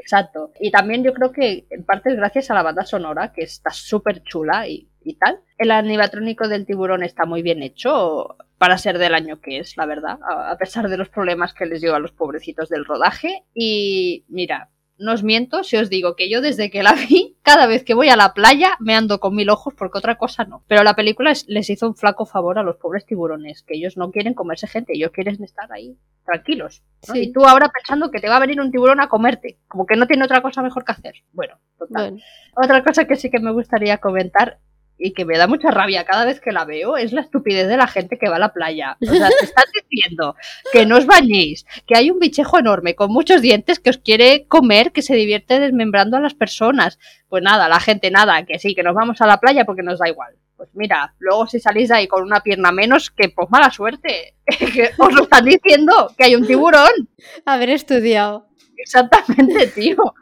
[0.00, 0.52] Exacto.
[0.58, 3.70] Y también yo creo que en parte es gracias a la banda sonora, que está
[3.70, 5.40] súper chula y, y tal.
[5.58, 9.86] El animatrónico del tiburón está muy bien hecho para ser del año que es, la
[9.86, 13.44] verdad, a pesar de los problemas que les dio a los pobrecitos del rodaje.
[13.54, 14.70] Y mira,
[15.00, 17.94] no os miento si os digo que yo desde que la vi, cada vez que
[17.94, 20.62] voy a la playa me ando con mil ojos porque otra cosa no.
[20.68, 24.10] Pero la película les hizo un flaco favor a los pobres tiburones, que ellos no
[24.10, 26.82] quieren comerse gente, ellos quieren estar ahí tranquilos.
[27.08, 27.14] ¿no?
[27.14, 27.20] Sí.
[27.22, 29.96] Y tú ahora pensando que te va a venir un tiburón a comerte, como que
[29.96, 31.14] no tiene otra cosa mejor que hacer.
[31.32, 32.10] Bueno, total.
[32.10, 32.24] Bueno.
[32.56, 34.58] Otra cosa que sí que me gustaría comentar
[35.00, 37.78] y que me da mucha rabia cada vez que la veo es la estupidez de
[37.78, 38.98] la gente que va a la playa.
[39.00, 40.36] O sea, te están diciendo
[40.72, 44.46] que no os bañéis, que hay un bichejo enorme con muchos dientes que os quiere
[44.46, 46.98] comer, que se divierte desmembrando a las personas.
[47.28, 49.98] Pues nada, la gente nada, que sí, que nos vamos a la playa porque nos
[49.98, 50.34] da igual.
[50.56, 54.34] Pues mira, luego si salís ahí con una pierna menos, que pues mala suerte.
[54.46, 57.08] que os lo están diciendo, que hay un tiburón.
[57.46, 58.48] Haber estudiado.
[58.76, 60.14] Exactamente, tío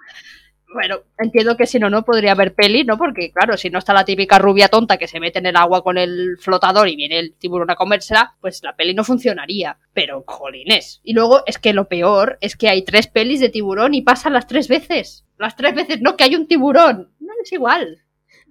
[0.72, 2.98] bueno, entiendo que si no, no podría haber peli, ¿no?
[2.98, 5.82] Porque, claro, si no está la típica rubia tonta que se mete en el agua
[5.82, 9.78] con el flotador y viene el tiburón a comérsela, pues la peli no funcionaría.
[9.94, 11.00] Pero, jolines.
[11.02, 14.34] Y luego es que lo peor es que hay tres pelis de tiburón y pasan
[14.34, 15.24] las tres veces.
[15.38, 17.12] Las tres veces, no, que hay un tiburón.
[17.18, 18.02] No es igual.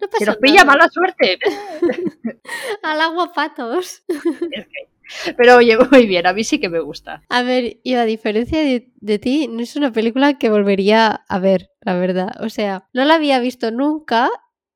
[0.01, 0.77] No pasa Se nos pilla nada.
[0.77, 1.39] mala suerte.
[2.83, 4.03] Al agua patos.
[4.51, 4.96] es que...
[5.37, 7.23] Pero oye, muy bien, a mí sí que me gusta.
[7.29, 11.39] A ver, yo a diferencia de, de, ti, no es una película que volvería a
[11.39, 12.31] ver, la verdad.
[12.39, 14.29] O sea, no la había visto nunca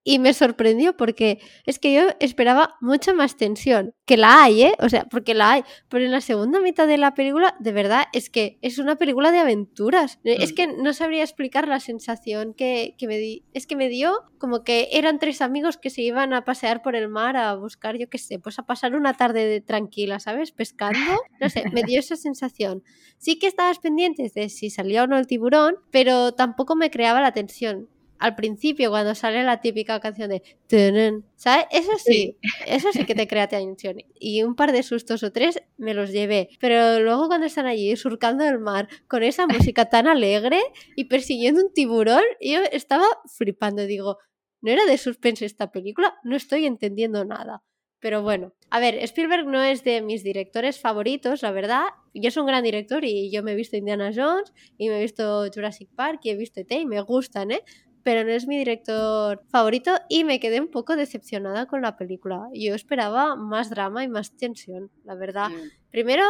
[0.03, 3.93] y me sorprendió porque es que yo esperaba mucha más tensión.
[4.05, 4.73] Que la hay, ¿eh?
[4.79, 5.63] O sea, porque la hay.
[5.89, 9.31] Pero en la segunda mitad de la película, de verdad, es que es una película
[9.31, 10.19] de aventuras.
[10.23, 10.29] Mm.
[10.41, 13.45] Es que no sabría explicar la sensación que, que me di.
[13.53, 16.95] Es que me dio como que eran tres amigos que se iban a pasear por
[16.95, 20.51] el mar a buscar, yo qué sé, pues a pasar una tarde de tranquila, ¿sabes?
[20.51, 20.99] Pescando.
[21.39, 22.83] No sé, me dio esa sensación.
[23.17, 27.21] Sí que estabas pendientes de si salía o no el tiburón, pero tampoco me creaba
[27.21, 27.87] la tensión
[28.21, 31.65] al principio cuando sale la típica canción de Tunen, ¿sabes?
[31.71, 33.97] Eso sí, sí, eso sí que te crea tensión.
[34.19, 36.49] Y un par de sustos o tres me los llevé.
[36.59, 40.61] Pero luego cuando están allí surcando el mar con esa música tan alegre
[40.95, 43.87] y persiguiendo un tiburón, yo estaba flipando.
[43.87, 44.19] Digo,
[44.61, 46.13] ¿no era de suspense esta película?
[46.23, 47.63] No estoy entendiendo nada.
[47.99, 51.85] Pero bueno, a ver, Spielberg no es de mis directores favoritos, la verdad.
[52.13, 55.01] Yo es un gran director y yo me he visto Indiana Jones y me he
[55.01, 56.79] visto Jurassic Park y he visto E.T.
[56.79, 57.63] y me gustan, ¿eh?
[58.03, 62.49] Pero no es mi director favorito y me quedé un poco decepcionada con la película.
[62.53, 65.49] Yo esperaba más drama y más tensión, la verdad.
[65.49, 65.69] Mm.
[65.91, 66.23] Primero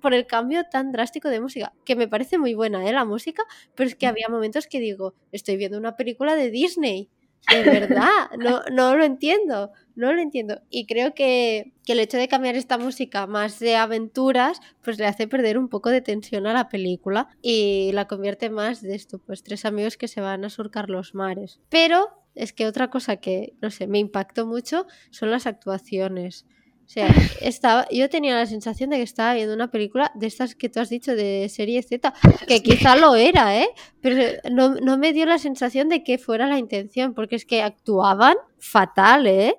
[0.00, 2.92] por el cambio tan drástico de música, que me parece muy buena ¿eh?
[2.92, 3.44] la música,
[3.74, 7.10] pero es que había momentos que digo, estoy viendo una película de Disney.
[7.50, 10.60] De verdad, no, no lo entiendo, no lo entiendo.
[10.70, 15.06] Y creo que, que, el hecho de cambiar esta música más de aventuras, pues le
[15.06, 19.18] hace perder un poco de tensión a la película y la convierte más de esto,
[19.18, 21.60] pues tres amigos que se van a surcar los mares.
[21.68, 26.46] Pero es que otra cosa que, no sé, me impactó mucho son las actuaciones.
[26.84, 27.08] O sea,
[27.40, 30.80] estaba, yo tenía la sensación de que estaba viendo una película de estas que tú
[30.80, 32.12] has dicho de serie Z,
[32.46, 33.68] que quizá lo era, ¿eh?
[34.00, 37.62] Pero no, no me dio la sensación de que fuera la intención, porque es que
[37.62, 39.56] actuaban fatal, ¿eh?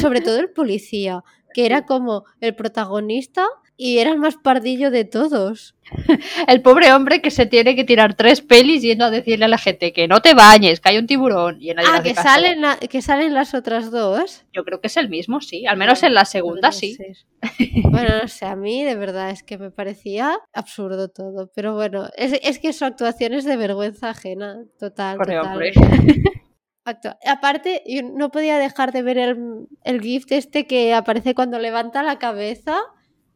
[0.00, 1.24] sobre todo el policía,
[1.54, 3.46] que era como el protagonista
[3.76, 5.74] y era el más pardillo de todos.
[6.48, 9.58] El pobre hombre que se tiene que tirar tres pelis yendo a decirle a la
[9.58, 11.60] gente que no te bañes, que hay un tiburón.
[11.60, 14.44] Y ah, que salen, que salen las otras dos.
[14.52, 15.66] Yo creo que es el mismo, sí.
[15.66, 16.96] Al menos en la segunda sí.
[17.90, 21.50] Bueno, no sé, a mí de verdad es que me parecía absurdo todo.
[21.54, 25.18] Pero bueno, es, que su actuación es de vergüenza ajena, total.
[25.18, 25.60] total.
[27.26, 32.02] Aparte, yo no podía dejar de ver el, el gift este que aparece cuando levanta
[32.02, 32.78] la cabeza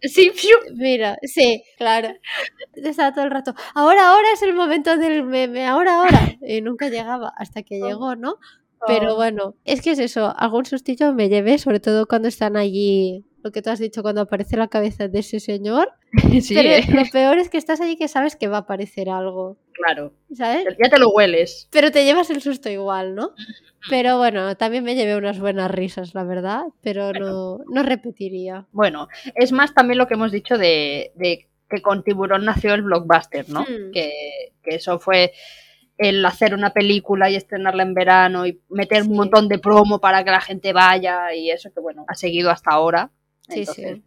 [0.03, 0.31] Sí,
[0.75, 2.09] Mira, sí, claro.
[2.75, 3.55] Estaba todo el rato.
[3.75, 6.37] Ahora, ahora es el momento del meme, ahora, ahora.
[6.41, 7.89] Y nunca llegaba hasta que oh.
[7.89, 8.37] llegó, ¿no?
[8.87, 9.17] Pero oh.
[9.17, 13.53] bueno, es que es eso, algún sustillo me llevé, sobre todo cuando están allí, lo
[13.53, 15.93] que tú has dicho, cuando aparece la cabeza de ese señor.
[16.41, 16.85] Sí, Pero eh.
[16.89, 19.59] lo peor es que estás allí que sabes que va a aparecer algo.
[19.73, 20.15] Claro.
[20.35, 20.65] ¿Sabes?
[20.83, 21.69] Ya te lo hueles.
[21.71, 23.33] Pero te llevas el susto igual, ¿no?
[23.89, 28.67] Pero bueno, también me llevé unas buenas risas, la verdad, pero no, no repetiría.
[28.73, 31.13] Bueno, es más también lo que hemos dicho de,
[31.69, 33.63] que con Tiburón nació el blockbuster, ¿no?
[33.63, 33.93] Hmm.
[33.93, 34.11] Que,
[34.65, 35.33] eso fue
[35.97, 40.23] el hacer una película y estrenarla en verano y meter un montón de promo para
[40.23, 43.11] que la gente vaya y eso que bueno, ha seguido hasta ahora.
[43.49, 43.83] Sí, sí.
[43.83, 44.03] Eh,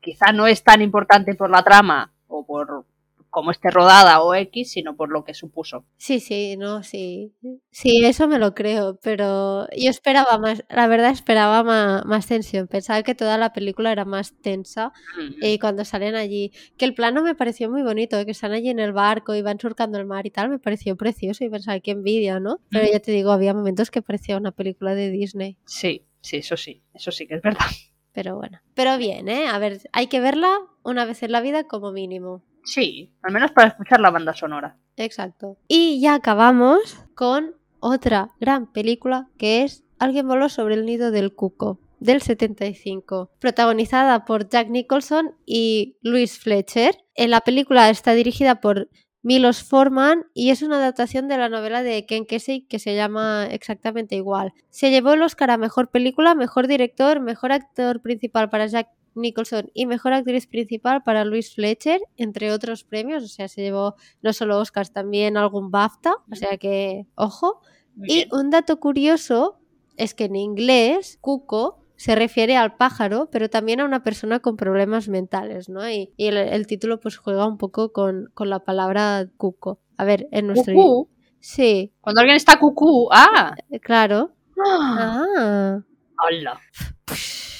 [0.00, 2.86] quizá no es tan importante por la trama o por,
[3.32, 5.86] como esté rodada o X, sino por lo que supuso.
[5.96, 7.32] Sí, sí, no, sí.
[7.70, 11.62] Sí, eso me lo creo, pero yo esperaba más, la verdad esperaba
[12.04, 12.68] más, tensión.
[12.68, 14.92] Pensaba que toda la película era más tensa
[15.40, 18.80] y cuando salen allí, que el plano me pareció muy bonito, que están allí en
[18.80, 21.92] el barco y van surcando el mar y tal, me pareció precioso y pensaba, qué
[21.92, 22.60] envidia, ¿no?
[22.70, 25.56] Pero ya te digo, había momentos que parecía una película de Disney.
[25.64, 27.64] Sí, sí, eso sí, eso sí que es verdad.
[28.12, 29.46] Pero bueno, pero bien, ¿eh?
[29.48, 32.42] A ver, hay que verla una vez en la vida como mínimo.
[32.64, 34.76] Sí, al menos para escuchar la banda sonora.
[34.96, 35.56] Exacto.
[35.66, 41.32] Y ya acabamos con otra gran película que es Alguien voló sobre el nido del
[41.32, 46.96] cuco del 75, protagonizada por Jack Nicholson y Louis Fletcher.
[47.14, 48.88] En la película está dirigida por
[49.22, 53.46] Milos Forman y es una adaptación de la novela de Ken Kesey que se llama
[53.50, 54.52] exactamente igual.
[54.70, 59.70] Se llevó el Oscar a Mejor Película, Mejor Director, Mejor Actor Principal para Jack Nicholson
[59.74, 63.22] y Mejor Actriz Principal para Louise Fletcher, entre otros premios.
[63.22, 66.14] O sea, se llevó no solo Oscars, también algún BAFTA.
[66.30, 67.60] O sea que, ojo.
[67.96, 69.58] y un dato curioso
[69.96, 74.56] es que en inglés, cuco se refiere al pájaro, pero también a una persona con
[74.56, 75.88] problemas mentales, ¿no?
[75.88, 79.78] Y, el, título pues juega un poco con, la palabra cuco.
[79.96, 80.74] A ver, en nuestro...
[80.74, 81.10] ¿Cucú?
[81.38, 81.92] Sí.
[82.00, 83.54] Cuando alguien está cucú, ah.
[83.70, 84.32] Eh, claro.
[84.66, 85.78] Ah.
[86.26, 86.60] Hola.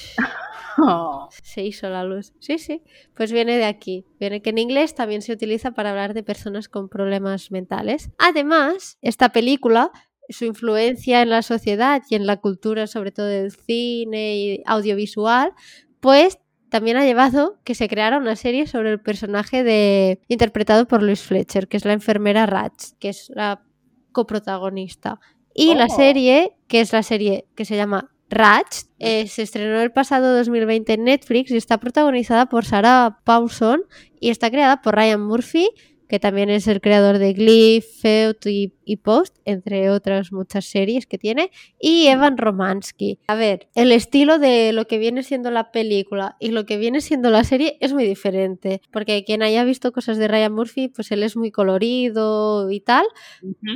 [1.43, 2.33] Se hizo la luz.
[2.39, 2.83] Sí, sí.
[3.15, 4.05] Pues viene de aquí.
[4.19, 8.11] Viene que en inglés también se utiliza para hablar de personas con problemas mentales.
[8.17, 9.91] Además, esta película,
[10.29, 15.53] su influencia en la sociedad y en la cultura, sobre todo del cine y audiovisual,
[15.99, 21.03] pues también ha llevado que se creara una serie sobre el personaje de interpretado por
[21.03, 23.63] Luis Fletcher, que es la enfermera Ratch, que es la
[24.11, 25.19] coprotagonista.
[25.53, 25.95] Y la oh.
[25.95, 30.93] serie, que es la serie que se llama Ratch eh, se estrenó el pasado 2020
[30.93, 33.83] en Netflix y está protagonizada por Sarah Paulson
[34.19, 35.69] y está creada por Ryan Murphy,
[36.13, 41.17] que también es el creador de Glee, Feud y, Post, entre otras muchas series que
[41.17, 41.49] tiene,
[41.79, 43.17] y Evan Romansky.
[43.25, 47.01] A ver, el estilo de lo que viene siendo la película y lo que viene
[47.01, 51.11] siendo la serie es muy diferente, porque quien haya visto cosas de Ryan Murphy, pues
[51.11, 53.07] él es muy colorido y tal,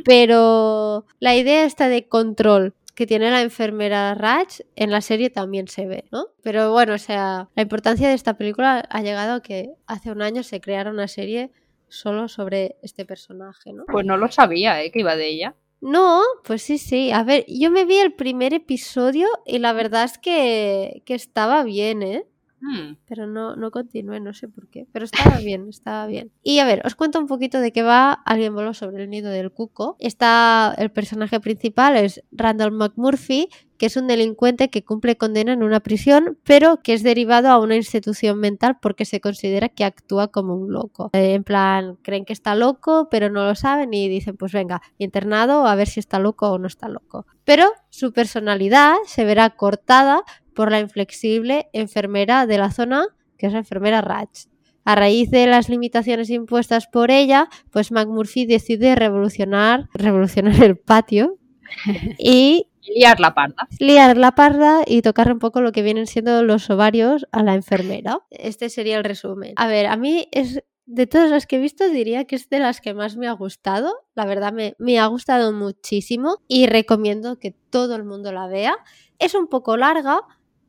[0.06, 5.68] pero la idea está de control que tiene la enfermera Raj en la serie también
[5.68, 6.28] se ve, ¿no?
[6.44, 10.22] Pero bueno, o sea, la importancia de esta película ha llegado a que hace un
[10.22, 11.52] año se creara una serie
[11.90, 13.86] solo sobre este personaje, ¿no?
[13.86, 14.92] Pues no lo sabía, ¿eh?
[14.92, 15.56] Que iba de ella.
[15.80, 17.12] No, pues sí, sí.
[17.12, 21.64] A ver, yo me vi el primer episodio y la verdad es que, que estaba
[21.64, 22.26] bien, ¿eh?
[22.60, 22.98] Mm.
[23.08, 24.88] Pero no, no continué, no sé por qué.
[24.92, 26.32] Pero estaba bien, estaba bien.
[26.44, 29.30] Y a ver, os cuento un poquito de qué va Alguien voló sobre el nido
[29.30, 29.96] del cuco.
[30.00, 35.64] Está el personaje principal, es Randall McMurphy, que es un delincuente que cumple condena en
[35.64, 40.30] una prisión, pero que es derivado a una institución mental porque se considera que actúa
[40.30, 41.12] como un loco.
[41.14, 44.82] Eh, en plan, creen que está loco, pero no lo saben y dicen, pues venga,
[44.98, 47.26] internado a ver si está loco o no está loco.
[47.46, 50.24] Pero su personalidad se verá cortada
[50.58, 53.06] por la inflexible enfermera de la zona,
[53.38, 54.48] que es la enfermera Ratch.
[54.86, 61.38] A raíz de las limitaciones impuestas por ella, pues McMurphy decide revolucionar, revolucionar el patio
[62.18, 63.68] y liar la parda.
[63.80, 67.54] Liar la parda y tocar un poco lo que vienen siendo los ovarios a la
[67.54, 68.22] enfermera.
[68.32, 69.54] Este sería el resumen.
[69.58, 72.60] A ver, a mí es de todas las que he visto diría que es de
[72.60, 73.94] las que más me ha gustado.
[74.16, 78.76] La verdad me, me ha gustado muchísimo y recomiendo que todo el mundo la vea.
[79.20, 80.22] Es un poco larga,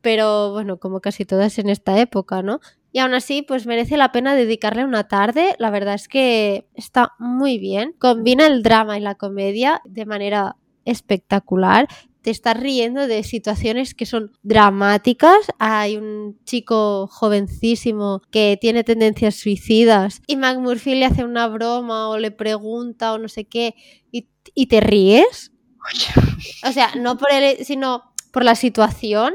[0.09, 2.61] pero bueno, como casi todas en esta época, ¿no?
[2.93, 5.55] Y aún así, pues merece la pena dedicarle una tarde.
[5.59, 7.95] La verdad es que está muy bien.
[7.99, 10.57] Combina el drama y la comedia de manera
[10.87, 11.89] espectacular.
[12.23, 15.37] Te estás riendo de situaciones que son dramáticas.
[15.59, 22.17] Hay un chico jovencísimo que tiene tendencias suicidas y McMurphy le hace una broma o
[22.17, 23.75] le pregunta o no sé qué
[24.11, 25.53] y, y te ríes.
[26.67, 29.35] O sea, no por él, sino por la situación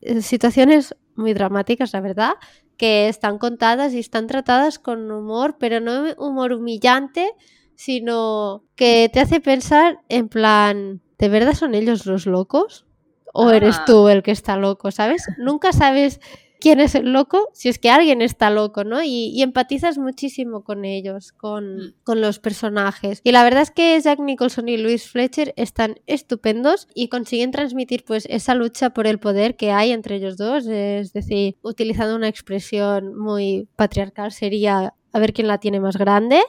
[0.00, 2.32] eh, situaciones muy dramáticas, la verdad,
[2.76, 7.30] que están contadas y están tratadas con humor, pero no humor humillante,
[7.74, 12.86] sino que te hace pensar en plan, ¿de verdad son ellos los locos?
[13.34, 13.84] ¿O eres Ah.
[13.86, 15.24] tú el que está loco, sabes?
[15.38, 16.20] Nunca sabes
[16.62, 19.02] quién es el loco, si es que alguien está loco, ¿no?
[19.02, 21.94] Y, y empatizas muchísimo con ellos, con, Mm.
[22.04, 23.20] con los personajes.
[23.24, 28.04] Y la verdad es que Jack Nicholson y Louis Fletcher están estupendos y consiguen transmitir
[28.04, 32.28] pues esa lucha por el poder que hay entre ellos dos, es decir, utilizando una
[32.28, 36.40] expresión muy patriarcal sería a ver quién la tiene más grande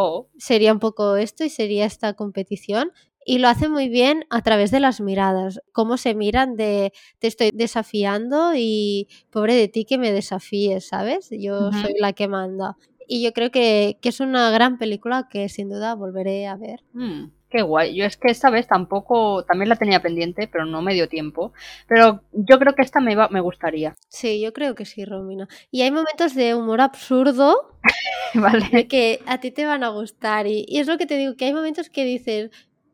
[0.00, 2.92] Oh, sería un poco esto y sería esta competición.
[3.28, 7.26] Y lo hace muy bien a través de las miradas, cómo se miran de te
[7.26, 11.28] estoy desafiando y pobre de ti que me desafíes, ¿sabes?
[11.30, 12.78] Yo soy la que manda.
[13.06, 16.80] Y yo creo que, que es una gran película que sin duda volveré a ver.
[16.94, 17.94] mm, qué guay.
[17.94, 21.52] Yo es que esta vez tampoco, también la tenía pendiente, pero no me dio tiempo.
[21.86, 23.94] Pero yo creo que esta me, iba, me gustaría.
[24.08, 25.48] Sí, yo creo que sí, Romina.
[25.70, 27.78] Y hay momentos de humor absurdo
[28.34, 28.88] ¿Vale?
[28.88, 30.46] que a ti te van a gustar.
[30.46, 32.50] Y, y es lo que te digo, que hay momentos que dices,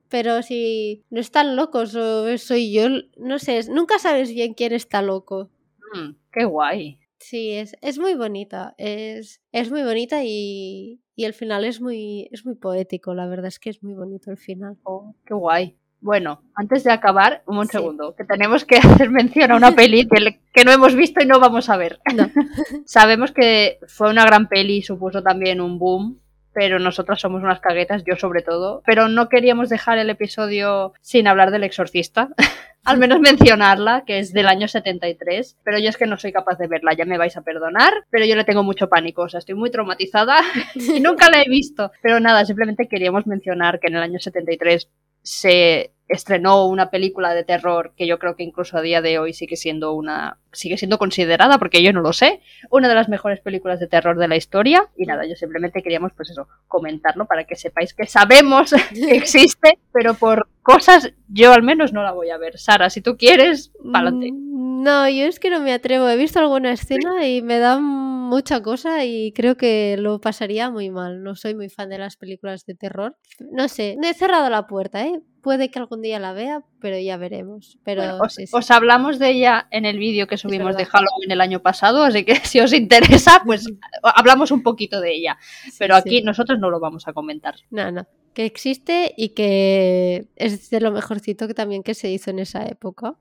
[0.08, 2.88] pero si no están locos o soy yo,
[3.18, 5.48] no sé, nunca sabes bien quién está loco.
[5.94, 6.98] Mm, qué guay.
[7.18, 12.28] Sí, es, es muy bonita, es, es muy bonita y, y el final es muy,
[12.32, 14.76] es muy poético, la verdad es que es muy bonito el final.
[14.82, 15.76] Oh, qué guay.
[16.00, 17.72] Bueno, antes de acabar, un Sí.
[17.78, 18.76] segundo, que tenemos que
[19.06, 20.06] hacer mención a una peli
[20.52, 21.98] que, no hemos visto y no vamos a ver.
[22.14, 22.28] No.
[22.84, 26.20] Sabemos que fue una gran peli y supuso también un boom,
[26.54, 28.82] pero nosotras somos unas caguetas, yo sobre todo.
[28.86, 32.28] Pero no queríamos dejar el episodio sin hablar del exorcista.
[32.84, 36.58] Al menos mencionarla, que es del año 73, pero yo es que no soy capaz
[36.58, 39.38] de verla, ya me vais a perdonar, pero yo le tengo mucho pánico, o sea,
[39.38, 40.40] estoy muy traumatizada
[40.74, 41.90] y nunca la he visto.
[42.02, 44.88] Pero nada, simplemente queríamos mencionar que en el año 73
[45.24, 49.32] se estrenó una película de terror que yo creo que incluso a día de hoy
[49.32, 53.40] sigue siendo una sigue siendo considerada porque yo no lo sé una de las mejores
[53.40, 54.88] películas de terror de la historia.
[54.96, 59.78] Y nada yo simplemente queríamos pues eso comentarlo para que sepáis que sabemos que existe
[59.92, 62.58] pero por cosas yo al menos no la voy a ver.
[62.58, 64.30] Sara si tú quieres pa'lante.
[64.30, 66.08] Mm, No, yo es que no me atrevo.
[66.08, 67.78] He visto alguna escena y me da
[68.24, 71.22] mucha cosa y creo que lo pasaría muy mal.
[71.22, 73.16] No soy muy fan de las películas de terror.
[73.38, 75.20] No sé, no he cerrado la puerta, ¿eh?
[75.42, 77.78] Puede que algún día la vea, pero ya veremos.
[77.84, 78.52] Pero Bueno, os, sí, sí.
[78.56, 80.86] os hablamos de ella en el vídeo que subimos de.
[80.86, 83.66] Halloween el año pasado, así que si os interesa, pues
[84.02, 85.36] hablamos un poquito de ella.
[85.78, 87.56] Pero Sí, aquí nosotros no lo vamos a comentar.
[87.70, 88.06] No, no.
[88.32, 92.64] Que existe y que es de lo mejorcito que también que se hizo en esa
[92.66, 93.14] época.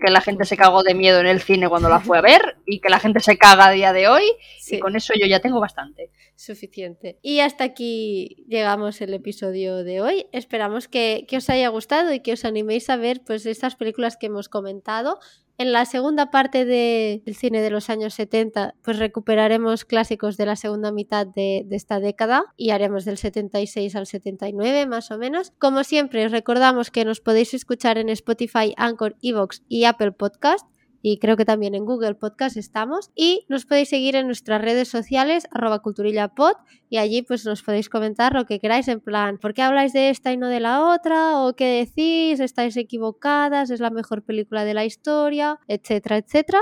[0.00, 2.56] Que la gente se cagó de miedo en el cine cuando la fue a ver
[2.66, 4.24] y que la gente se caga a día de hoy.
[4.60, 4.76] Sí.
[4.76, 6.10] Y con eso yo ya tengo bastante.
[6.34, 7.18] Suficiente.
[7.22, 10.26] Y hasta aquí llegamos el episodio de hoy.
[10.32, 14.16] Esperamos que, que os haya gustado y que os animéis a ver pues estas películas
[14.16, 15.18] que hemos comentado.
[15.58, 20.44] En la segunda parte de- del cine de los años 70, pues recuperaremos clásicos de
[20.44, 25.16] la segunda mitad de, de esta década y haremos del 76 al 79 más o
[25.16, 25.52] menos.
[25.58, 30.66] Como siempre, os recordamos que nos podéis escuchar en Spotify, Anchor, Evox y Apple Podcast
[31.02, 33.10] y creo que también en Google Podcast estamos.
[33.14, 36.54] Y nos podéis seguir en nuestras redes sociales, arroba culturillapod,
[36.88, 40.10] y allí pues nos podéis comentar lo que queráis en plan, ¿por qué habláis de
[40.10, 41.40] esta y no de la otra?
[41.42, 42.40] ¿O qué decís?
[42.40, 43.70] ¿Estáis equivocadas?
[43.70, 45.58] ¿Es la mejor película de la historia?
[45.68, 46.60] Etcétera, etcétera.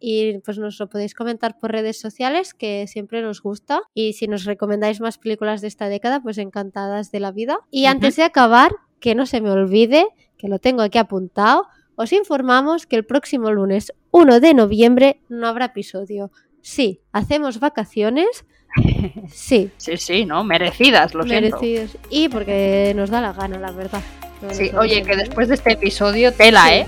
[0.00, 4.26] y pues nos lo podéis comentar por redes sociales que siempre nos gusta y si
[4.28, 7.58] nos recomendáis más películas de esta década pues encantadas de la vida.
[7.70, 10.06] Y antes de acabar, que no se me olvide,
[10.36, 11.66] que lo tengo aquí apuntado,
[11.96, 16.30] os informamos que el próximo lunes 1 de noviembre no habrá episodio.
[16.60, 18.44] Sí, hacemos vacaciones.
[19.28, 19.70] Sí.
[19.76, 20.42] Sí, sí, ¿no?
[20.44, 21.96] Merecidas, lo Merecidas.
[22.10, 24.00] Y porque nos da la gana, la verdad.
[24.50, 26.86] sí, oye, que después de este episodio, tela, ¿eh?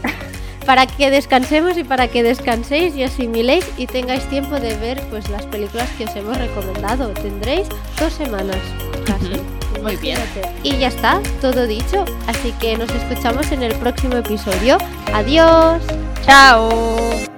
[0.64, 5.28] Para que descansemos y para que descanséis y asimiléis y tengáis tiempo de ver pues
[5.30, 7.10] las películas que os hemos recomendado.
[7.10, 7.68] Tendréis
[8.00, 8.58] dos semanas
[9.04, 9.30] casi.
[9.82, 10.18] Muy bien.
[10.62, 12.04] Y ya está, todo dicho.
[12.26, 14.78] Así que nos escuchamos en el próximo episodio.
[15.12, 15.82] Adiós.
[16.24, 17.35] Chao.